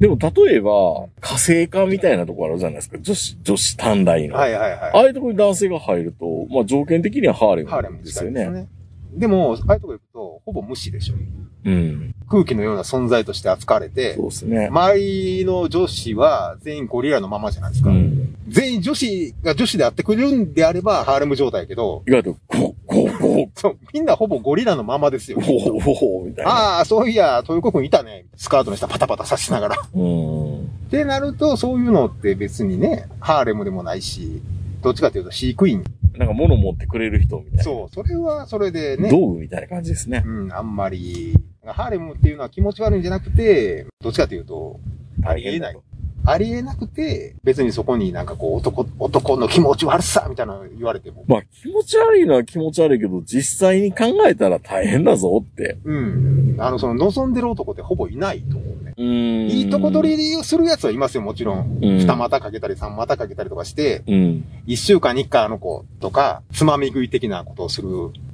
[0.00, 2.98] でも例えば、火星化みたいなとこあるじゃないですか。
[2.98, 4.34] 女子、女子短大の。
[4.34, 8.40] はいはいあはあいうところに男性が入ると、まあ条件的にはハーレムムですよね。
[8.40, 8.68] ですね。
[9.12, 11.14] でも、ああいうとこ行くと、ほぼ無視でしょ。
[11.66, 12.14] うん。
[12.30, 14.68] 空気のような存在として扱われてそ、うですね。
[14.68, 17.90] 周りの女子は全員ゴリラのままじゃないですか。
[17.90, 18.36] うん。
[18.48, 23.08] 全員女子が女子であってくれるんであれば、ハーレム状態やけど、意外と、ゴー、ゴ
[23.54, 25.38] そうみんなほぼゴリラのままですよ。
[25.38, 26.50] ゴー、ゴー、みたいな。
[26.50, 28.26] ああ、そういや、豊子くんいたね。
[28.36, 29.76] スカートの下パタパタさしながら。
[29.94, 30.64] うん。
[30.64, 34.42] ってなると、そういうのって別にね、ハーレムでもないし、
[34.82, 35.84] どっちかというと飼育員。
[36.16, 37.62] なんか物持ってくれる人みたいな。
[37.62, 40.22] そう、それはそれでね、道具みたいな感じですね。
[40.26, 44.80] うん、あんまり、ハーレムっていうのは気持ち悪いんじゃなくて、どっちかというと、
[45.24, 45.76] ありえない。
[46.30, 51.24] ありえなくて、別にそこになんかこう男、男の気持ち悪さみたいなの言われても。
[51.26, 55.78] まあ気持ち悪いのは気持ち悪いけど、実際に考えたら大変だぞって。
[55.84, 56.56] うん。
[56.58, 58.94] あの、その望んでる男ってほぼいないと思うね。
[58.96, 59.48] うーん。
[59.48, 61.78] いいとこ取りをするやつはいますよ、もちろん。
[61.82, 64.44] うん二股かけたり三股かけたりとかして、うん。
[64.66, 67.88] 一週間に一回あの子とか、つまみ食い的なことをする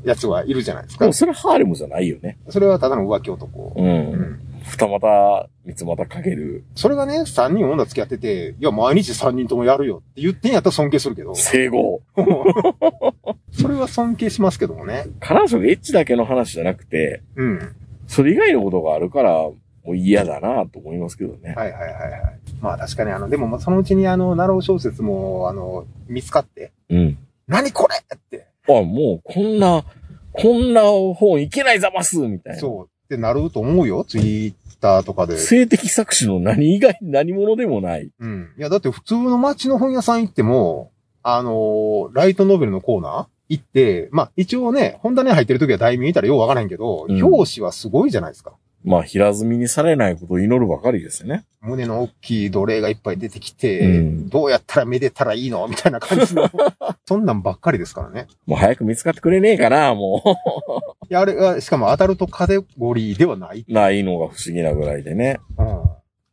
[0.05, 1.13] やつはいるじゃないですかでも。
[1.15, 2.37] それハーレムじゃないよね。
[2.51, 3.73] それはただの浮気男。
[3.77, 3.81] う。
[3.81, 4.41] うんん。
[4.67, 11.35] 二股、三つ股かける、それがね、三人女付き合ってて、いや、毎日三人ともやるよって言ってんやったら尊敬するけど。
[11.37, 12.03] 整合。
[13.53, 15.05] それは尊敬しますけどもね。
[15.21, 17.77] 彼女がエッチだけの話じゃなくて、うん。
[18.09, 21.55] それ以外のことがあるから、もう嫌だなと思いますけどね。
[21.55, 22.39] はいはいはいはい。
[22.61, 27.19] まあ確かにあの、でもまあそのうちにあの、ナロー小説も、あの、見つかって、うん。
[27.47, 28.49] 何これって。
[28.69, 29.85] あ、もうこんな、
[30.33, 32.59] こんな本いけないざますみたいな。
[32.59, 32.96] そう。
[33.07, 34.05] ってなると思うよ。
[34.05, 35.39] ツイッターとかで。
[35.39, 38.11] 性的搾取の何以外、 何者でもない。
[38.19, 38.49] うん。
[38.59, 40.91] いや、だって普通の街の本屋さん行っても、
[41.23, 48.53] あのーライトノベルのコーナー行って、まあ一応ね、本棚に入ってる時は題名見たらようわからへんけど、うん表紙はすごいじゃないですか。
[48.87, 51.45] まあ、平積みにされないことを祈るばかりですね。
[51.61, 56.49] 胸の大きい奴隷がいっぱい出てきて、うんどうやったらめでたらいいのみたいな感じの。
[57.05, 58.29] そんなんばっかりですからね。
[58.47, 60.23] もう早く見つかってくれねえかな、も
[61.11, 63.67] いや、あれが、しかもアダルトカテゴリーではない。
[63.69, 63.73] う。
[63.73, 65.41] ないのが不思議なぐらいでね。
[65.59, 65.67] うん。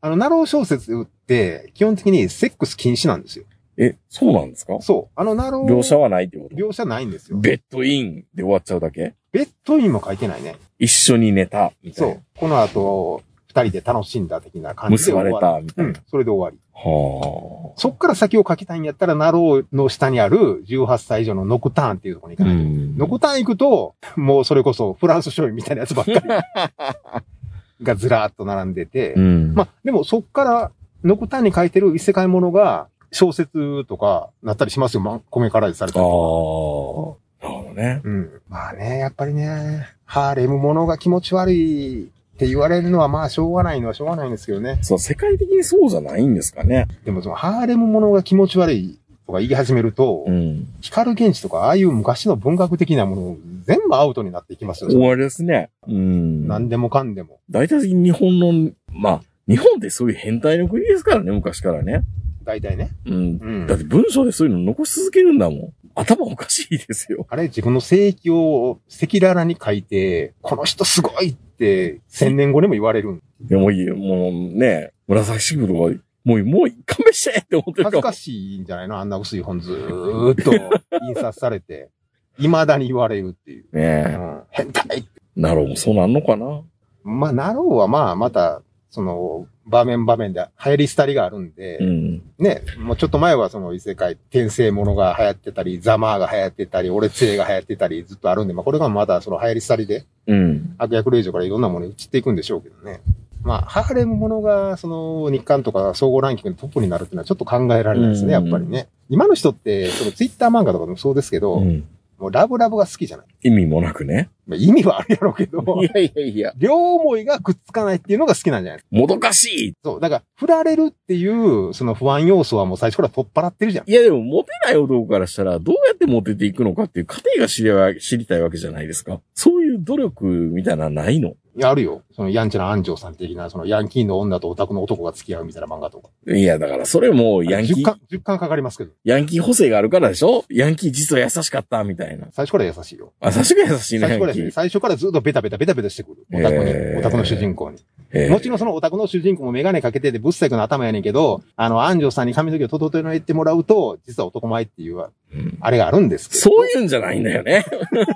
[0.02, 3.46] あの、なろう小説って、基本的にセックス禁止なんですよ。
[3.78, 4.78] え、そうなんですか？
[4.82, 5.20] そう。
[5.20, 5.68] あの、なろう。
[5.68, 6.56] 描写はないってこと？
[6.56, 7.38] 描写ないんですよ。
[7.38, 9.16] ベッドインで終わっちゃうだけ？
[9.32, 10.56] ベッドインも書いてないね。
[10.80, 12.06] 一緒に寝た、みたそ。
[12.08, 14.98] いうこの後、二人で楽しんだ的な感な。
[14.98, 15.32] じで結ばれ。
[15.40, 15.90] た、みたいな。
[15.90, 15.96] うん。
[16.08, 16.60] それで終わり。
[16.76, 22.48] はそっから先を書きたいんやったら、ナローの下にある18歳以上のノクターンっていうところに行あ。
[22.48, 22.70] かないと。
[22.70, 26.22] んノクターン行くと、もうそれこそフランス書院みたいなやつばっかり
[27.86, 29.54] がずらーっと並んでてう、ん。
[29.54, 30.72] まあ、でもそっから、
[31.04, 35.02] ノクターンに書いてる異世界ものが、小説とかなったりしますよ。
[35.02, 36.06] ま、コメからでされたああ。
[36.06, 37.48] りなるとか。
[37.48, 38.02] ほどね。
[38.04, 38.42] うん。
[38.50, 44.80] まあね、やっぱりね、ハーレムものが気持ち悪いって言われるのはまあしょうがないのはしょうがないんですけどね。
[44.82, 46.88] そう、世界的にそうじゃないんですかね。
[47.06, 50.68] でもそのハーレムものが気持ち悪いとか言い始めると、うん。
[50.82, 54.90] 光源氏とかああいう昔の文学的なもの全部アウトになっていきますよ。
[54.90, 55.70] 終わりですね。
[55.88, 56.48] うん。
[56.48, 57.40] 何でもかんでも。
[57.50, 62.04] 大体日本の、まあ、日本ってそういう変態の国ですからね、昔からね。
[62.44, 62.92] 大体ね。
[63.06, 63.14] うん。
[63.14, 63.18] う
[63.64, 65.74] んだって文章でそういうの残し続けるんだもん。
[65.96, 67.26] 頭おかしいですよ。
[67.30, 73.22] あれ自分の性域を赤裸々に書いて、この人すごいって千年後にも言われる。
[73.42, 77.84] でもいいよ、もうね、紫式部とか、もう、もう勘弁してって思ってる。
[77.84, 80.54] 恥ずかしいんじゃないのあんな薄い本ずーっと
[81.06, 81.90] 印刷されて、
[82.38, 83.66] 未だに言われるっていう。
[83.72, 84.16] うねえ。
[84.16, 86.62] ん、変態なろうもそうなんのかな
[87.04, 92.22] まあ、なろうはまあ、また、その、場面場面で流行り廃りがあるんで、うん。
[92.38, 100.76] ね、もうちょっと前はその異世界、転生ものが流行ってたり、ザマーが流行ってたり、俺杖が流行ってたり、ずっとあるんで、まあこれがまたその流行り廃りで、うん。
[100.78, 103.02] 悪役令嬢からいろんなものに移っていくんでしょうけどね。
[103.44, 108.88] まあ、ハーレムものが、その、日韓とか総合ランキングのトップになるっていうのはちょっと考えられないですね、やっぱりね。
[109.10, 111.86] 今の人って、そのツイッター漫画とかでもそうですけど、うん。
[112.24, 113.26] もうラブラブが好きじゃない。
[113.44, 114.30] 意味もなくね。
[114.48, 116.54] まあ、意味はあるやろうけど、いやいやいや。
[116.58, 118.84] 両思いがくっつかないっていうのが好きなんじゃない？
[118.92, 120.00] もどかしいそう。
[120.00, 123.90] だから、振られるっていう、その不安要素はもう最初から取っ払ってるじゃん。
[123.90, 129.20] いやでも、モテない男からしたら、どうやってモテていくのかっていう過程が知りわ知りたいわけじゃないですか。
[129.34, 131.34] そういう努力みたいなのないの？
[131.56, 132.02] いや、あるよ。
[132.16, 136.10] その、ヤンチャな安城さん的な、その、ヤンキーの女とオタクの男が付き合うみたいな漫画とか。
[136.28, 138.92] いや、だから、それも、ヤンキ10ー、巻、10巻かかりますけど。
[139.04, 140.46] ヤンキー補正があるからでしょ？
[140.50, 142.28] ヤンキー実は優しかった、みたいな。
[142.32, 143.14] 最初から優しいよ。
[143.20, 144.52] あ、確かに優しいね、最初から。
[144.52, 146.26] 最初からずっとベタベタベタベタしてくる。
[146.34, 147.78] オタクに、オタクの主人公に。
[148.12, 156.42] えーもちろんそのオタクの主人公もメガネかけてて、ブッセクの頭やねんけど、あの、安城さんに髪の毛を整えてもらうと、実は男前っていう、うんあれがあるんですけど。
[156.42, 157.66] そういうんじゃないんだよね。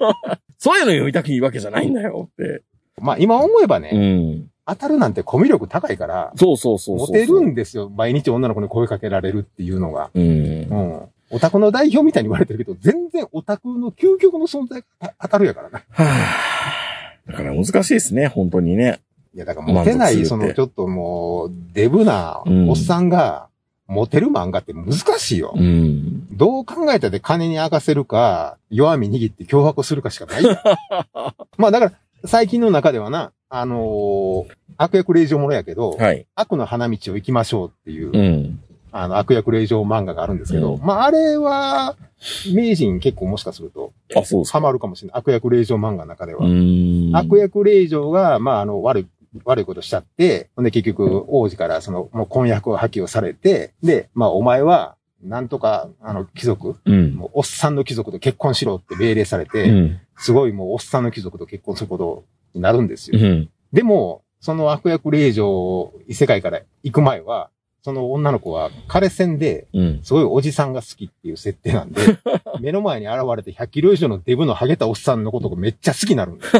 [0.60, 2.62] そういうの読みたくいいわけじゃないんだよって。
[3.02, 4.50] まあ、今思えばね、うん。
[4.66, 7.08] 当たるなんてコミュ力高いから、そうそうそうそう。
[7.08, 7.90] モテるんですよ。
[7.90, 10.10] 毎日女の子に声かけられるっていうのが。
[10.14, 10.26] うんう。
[10.76, 11.10] ん。
[11.30, 15.80] オタクの代表みたいに言われてるけど、全然オタクの究極の存在が当たるやからな。
[15.80, 17.32] はあ。
[17.32, 19.00] だから難しいですね、本当にね。
[19.34, 23.48] いや、だからモテない、その、ちょっともう、デブなうんおっさんが、
[23.88, 25.54] モテる漫画って難しいよ。
[25.56, 26.28] うん。
[26.36, 30.58] どう考えたって金に明かせるか、弱み握って脅迫するかしかないよ。
[31.58, 31.94] まあだから、
[32.26, 36.28] 最近の中ではな、あのー悪役令状ものやけど、はい。
[36.36, 38.60] 悪の花道を行きましょうっていう、うん。
[38.92, 41.96] あの、悪役令状漫画があるんですけど、うんまああれは、
[42.54, 44.44] 名人結構もしかすると、あ、そう。
[44.44, 45.20] ハマるかもしれない。
[45.20, 46.46] 悪役令状漫画の中では。
[46.46, 47.12] うん。
[47.16, 49.08] 悪役令状が、まあ、あの、悪い、
[49.46, 57.16] 悪いことしちゃって、ほんで結局、王子からその、もう婚約を破棄をされて、で、まあ、お前は、なんとか、あの、貴族、うん。
[57.16, 60.00] もう、おっさんの貴族と結婚しろって命令されて、うん。
[60.18, 63.20] すごいもう、おっさんの貴族と結婚することになるんですよ。
[63.20, 63.50] うん。
[63.74, 67.50] でも、その悪役令状、異世界から行く前は、
[67.82, 70.00] その女の子は彼戦で、うん。
[70.04, 72.02] すごいおじさんが好きっていう設定なんで、
[72.60, 76.52] 目の前に現れて100キロ以上のデブのハゲたおっさんのことがめっちゃ好きになるんです。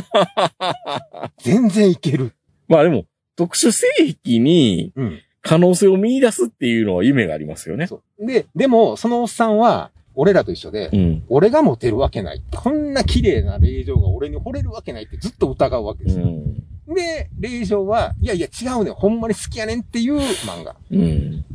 [1.44, 2.34] 全然いける。
[2.68, 3.06] まあでも、
[3.36, 3.88] 特殊性
[4.24, 5.20] 癖にうん。
[5.48, 7.88] 可能性を見出すっていうのは夢がありますよね。
[8.20, 11.24] で、でも、そのおっさんは、俺らと一緒で、うん。
[11.30, 12.42] 俺がモテるわけない。
[12.56, 16.26] こんな綺麗な霊場が俺に惚れるわけないってずっと疑うわけでうすよ。
[16.26, 16.56] ん。
[16.94, 18.94] で、霊場は、いやいや違うねん。
[18.94, 20.76] ほんまに好きやねんっていう漫画。
[20.92, 21.46] うん。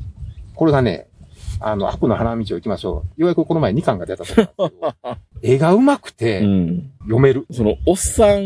[0.55, 1.09] これがね、
[1.65, 3.21] あの、悪の花道を行きましょう。
[3.21, 6.91] ようやくこの前2巻が出たと思うんですけど、 絵が上手くうてん。
[7.01, 7.47] 読める。
[7.51, 8.41] その、おっさん、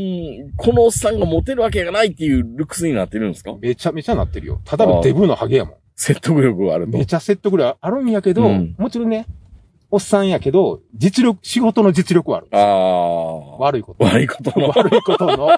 [0.56, 3.54] このおっさんがモテるわけがないっていうルックスになってるんですか？
[3.60, 4.60] めちゃめちゃなってるよ。
[4.64, 5.74] ただのデブのハゲやもん。
[5.94, 7.06] 説得力があるとめ。
[7.06, 9.26] ちゃ説得力あるんやけど、うんもちろんね、
[9.90, 12.48] おっさんやけど、実力、仕事の実力はある。
[12.52, 13.56] ああ。
[13.58, 14.04] 悪いこと。
[14.04, 14.68] 悪いことの。
[14.76, 15.48] 悪いことの。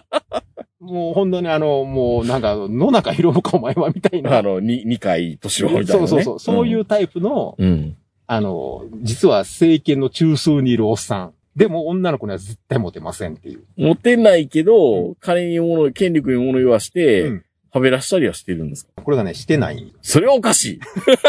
[0.89, 4.39] もう本当にあの、もうなんか、野中博文かお前はみたいな。
[4.39, 6.05] あの、に、二回年をみたいな、ね。
[6.05, 6.39] そうそうそう。
[6.41, 7.97] そういうタイプの、うん。
[8.27, 11.33] あの、実は政権の中枢にいるおっさん。
[11.57, 13.65] でも女の子には絶対モテませんっていう。
[13.77, 19.03] モテないけど、金に物、権力に物言わして、うんはべらしたりはしてるんですか？
[19.03, 19.93] これがね、してない。
[20.01, 20.81] それはおかしい。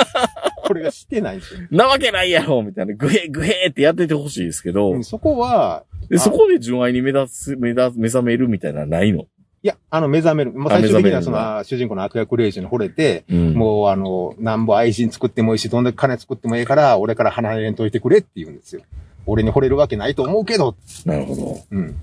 [0.63, 1.59] これがしてないすよ。
[1.69, 9.25] なわけないやろみたいな、グヘグヘってやっててほしいですけど、うんそこは、で、そこで純愛に目立つ、目立つ、目覚めるみたいなのはないの？
[9.61, 10.53] いや、あの、目覚める。
[10.53, 18.81] まあ、あ最終的にはその、主人公の悪役霊児に惚れて、うんもうあの、なんぼ愛人作ってもいいし、どんだけ金作ってもいいから、俺から離れんといてくれって言うんですよ。
[19.25, 21.57] 俺に惚れるわけないと思うけど、なるほど。
[21.71, 21.95] うん。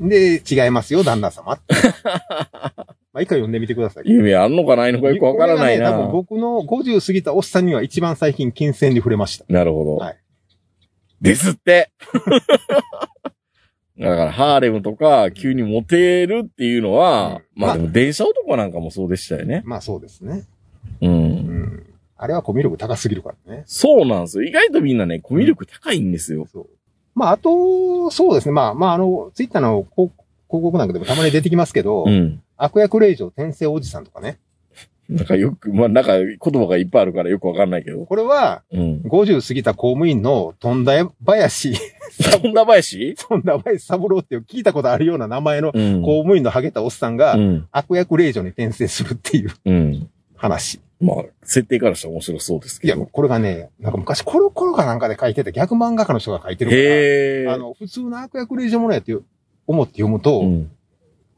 [0.00, 1.58] で、違いますよ、旦那様。
[3.12, 4.04] まあ、一回読んでみてください。
[4.06, 5.90] 夢あんのかないのかよくわからないな。
[5.90, 9.44] ね、多分僕の50過ぎたおっさんには一番最近金銭に触れました。
[9.48, 9.96] なるほど。
[9.96, 10.16] はい
[11.22, 11.92] ですって。
[13.98, 19.62] だから、ハーレムとか、急にモテるっていうのは、うんまあでも、電車男なんかもそうでしたよね。
[19.64, 20.44] まあそうですね。
[21.00, 21.08] う。
[21.08, 21.86] うんん。
[22.16, 23.64] あれはコミュ力高すぎるからね。
[23.66, 24.44] そうなんですよ。
[24.44, 26.46] 意外とみんなね、コミュ力高いんですよ。
[26.50, 26.66] そう。
[27.14, 28.52] まああと、そうですね。
[28.52, 30.12] まあまああの、ツイッターの広
[30.48, 32.42] 広告なんかでもたまに出てきますけど、うん。
[32.56, 34.38] 悪役令嬢転生おじさんとかね。
[35.16, 38.04] なんかよく、まあなんか言葉がいっぱいあるからよくわかんないけど。
[38.06, 39.02] これは、うん。
[39.04, 41.74] 50過ぎた公務員の富田林、
[42.42, 43.14] 富田林？
[43.28, 46.02] 富田林三郎っていう聞いたことあるような名前のうん。
[46.02, 47.68] 公務員のハゲたおっさんが、うん。
[47.70, 50.08] 悪役令嬢に転生するっていううん。
[50.36, 50.80] 話。
[51.00, 53.06] まあ、設定からしたら面白そうですいや、けど。
[53.06, 57.44] これがね、なんか昔コロコロかなんかで書いてた逆漫画家の人が書いてる。
[57.44, 59.16] から、あの、普通の悪役令嬢ものやって
[59.66, 60.70] 思って読むと、うん。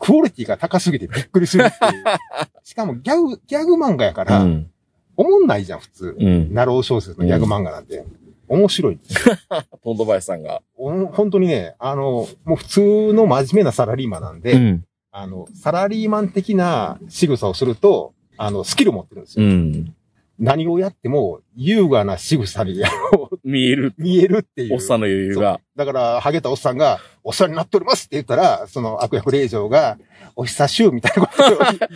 [0.05, 2.05] クオリティが高すぎてびっくりするっていう。
[2.63, 4.71] しかもギャグ、ギャグ漫画やから、うん。
[5.17, 6.17] 思んないじゃん、普通。
[6.19, 6.53] うん。
[6.53, 8.05] ナロー小説のギャグ漫画なんて。
[8.47, 9.37] 面白いんですよ。
[9.83, 10.61] トンドバヤさんが。
[10.77, 14.85] お本当にね、あの、もう普通の真面目なサラリーマンなんで、ん。
[15.11, 19.49] あの、サラリーマン的な仕草をすると、あの、スキル持ってるんですうよ。
[19.51, 19.95] ん。
[20.39, 22.83] 何をやっても、優雅な仕草に
[23.45, 23.95] 見える。
[23.99, 24.75] 見えるっていう。
[24.75, 25.61] おっさんの余裕が。
[25.77, 29.99] だから、ハゲたおっさんが、お世話になっておりますって言ったら、その悪役令嬢が、
[30.37, 31.49] お久しゅうみたいなことを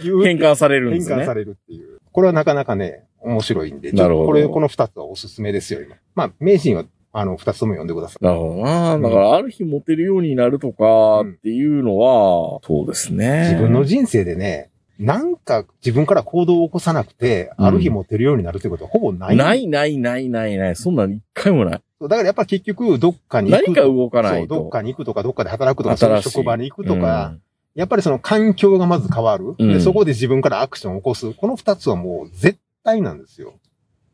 [0.04, 0.22] 言う。
[0.22, 1.34] 変換されるんですね変換さ。
[1.34, 1.98] れるっていう。
[2.12, 5.96] これはなかなかね、面白いんで、なるほどこれ、この二つはおすすめですよ、今。
[6.14, 8.24] まあ、名人は、あの、二つとも読んでください。
[8.24, 8.98] なるほどな。
[8.98, 13.48] だから、ある日モテるようになるとかっていうのは、そうですね。
[13.50, 19.36] 自分の人生でね、なんか自分から行動を起こさなくて、うんある日持てるようになるってことはほぼない。
[19.36, 20.76] ないないないないない。
[20.76, 21.82] そんなの一回もない。
[22.00, 24.54] だからやっぱ結局、どっかに行く何か動かないと。
[24.54, 27.34] そう、どっかに行くとか、どっかで働くとか、職場に行くとか、
[27.74, 29.54] やっぱりその環境がまず変わる。
[29.58, 31.32] うんで、そこで自分からアクションを起こす。
[31.32, 33.54] この二つはもう絶対なんですよ。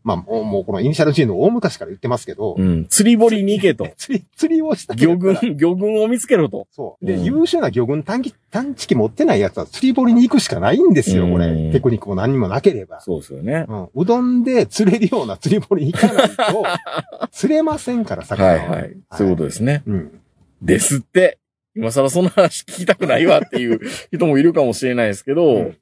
[0.04, 2.66] まあ、もうもうこのイニシャル G の大昔から言ってますけど、うん。
[2.66, 2.86] うん。
[2.88, 3.88] 釣り堀に行けと。
[3.96, 6.68] 釣り、釣りをした魚群、魚群を見つけろと。
[6.72, 7.06] そう。
[7.06, 11.46] で、うん優秀な魚群探知探知機持ってないやつは釣り堀に行くしかないんですよ、これ。
[11.46, 13.00] うんテクニックも何にもなければ。
[13.00, 13.64] そうですよね。
[13.66, 13.88] うん。
[13.94, 16.64] うどんで釣れるような釣り堀に行かないと、
[17.32, 18.50] 釣れませんから、魚は。
[18.50, 18.96] はいはい。
[19.12, 19.82] そういうことですね。
[19.86, 20.20] うん。
[20.60, 21.38] ですって。
[21.76, 23.80] 今更そんな話聞きたくないわっていう
[24.12, 25.76] 人もいるかもしれないですけど、うん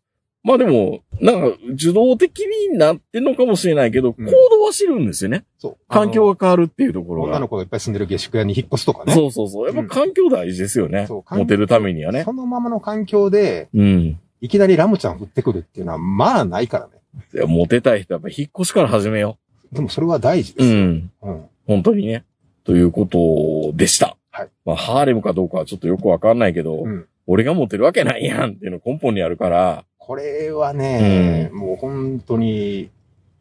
[0.45, 2.41] まあでも、なんか、受動的
[2.71, 5.45] になってんのかもしれないけど、うん行動は知るんですよね。
[5.59, 5.77] そう。
[5.89, 7.29] 環境がが変わるっていうところが。
[7.31, 9.15] 女の子がいっぱい住んでる下宿屋に引っ越すとかね。
[9.15, 9.67] そうそうそう。
[9.67, 11.07] やっぱ環境大事ですよね。
[11.07, 12.25] そうモテるためにはね。
[12.25, 14.19] そのままの環境で、うん。
[14.41, 16.95] いきなりラムちゃん降ってくるっていうのは、まあないからね。
[17.35, 19.39] いやモテたい人はやっぱ引っ越しから始めよ
[19.71, 20.59] でもそれは大事う。
[20.59, 20.75] です。
[20.75, 21.11] ん。
[21.23, 21.45] うん。
[21.67, 22.25] 本当にね。
[22.65, 24.17] ということでした。
[24.31, 24.49] はい。
[24.65, 27.07] まあ、ハーレムかどうかはちょっとよくわかんないけど、うん。
[27.27, 32.91] 俺がモテるわけないやんっていうの根本にあるから、これはね、もう本当に、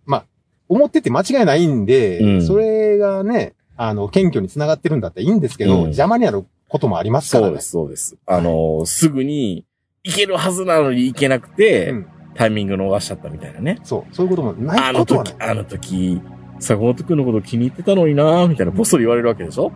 [0.05, 0.26] まあ、
[0.70, 7.49] 思ってて間違いないんで、うんそれがね、あの、謙虚に繋がってるんだったらいいんですけど、うん邪魔になることもありますからね。
[7.49, 8.18] そうです、そうです。
[8.28, 9.66] あのーすぐに
[10.03, 13.80] 行けるはずなのに行けなくて、うんタイミング逃しちゃったみたいなね。
[13.84, 14.16] そう。
[14.16, 15.34] そういうこともないあのことはない、。
[15.34, 16.22] 時あの時、
[16.62, 19.70] 坂本くんのこと気に入ってたのになーみたいな、ぼっそり言われるわけでしょ？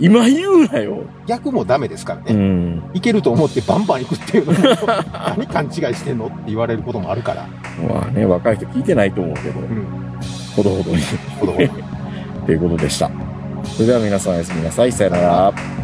[0.00, 1.02] 今言うなよ。
[1.26, 2.32] 逆もダメですからうね。
[2.34, 2.90] ん。
[2.94, 4.58] いけると思ってバンバン行くっていうのも、
[5.36, 7.46] 何勘違いしてんのって言われることもあるから。
[7.86, 9.86] まあね、若い人聞いてないと思うけど、うん。
[10.56, 11.02] ほどほどに。
[11.38, 11.68] ほどほど。
[12.46, 13.10] ということでした。
[13.64, 14.92] それでは皆さんおやすみなさい。
[14.92, 15.79] さよなら。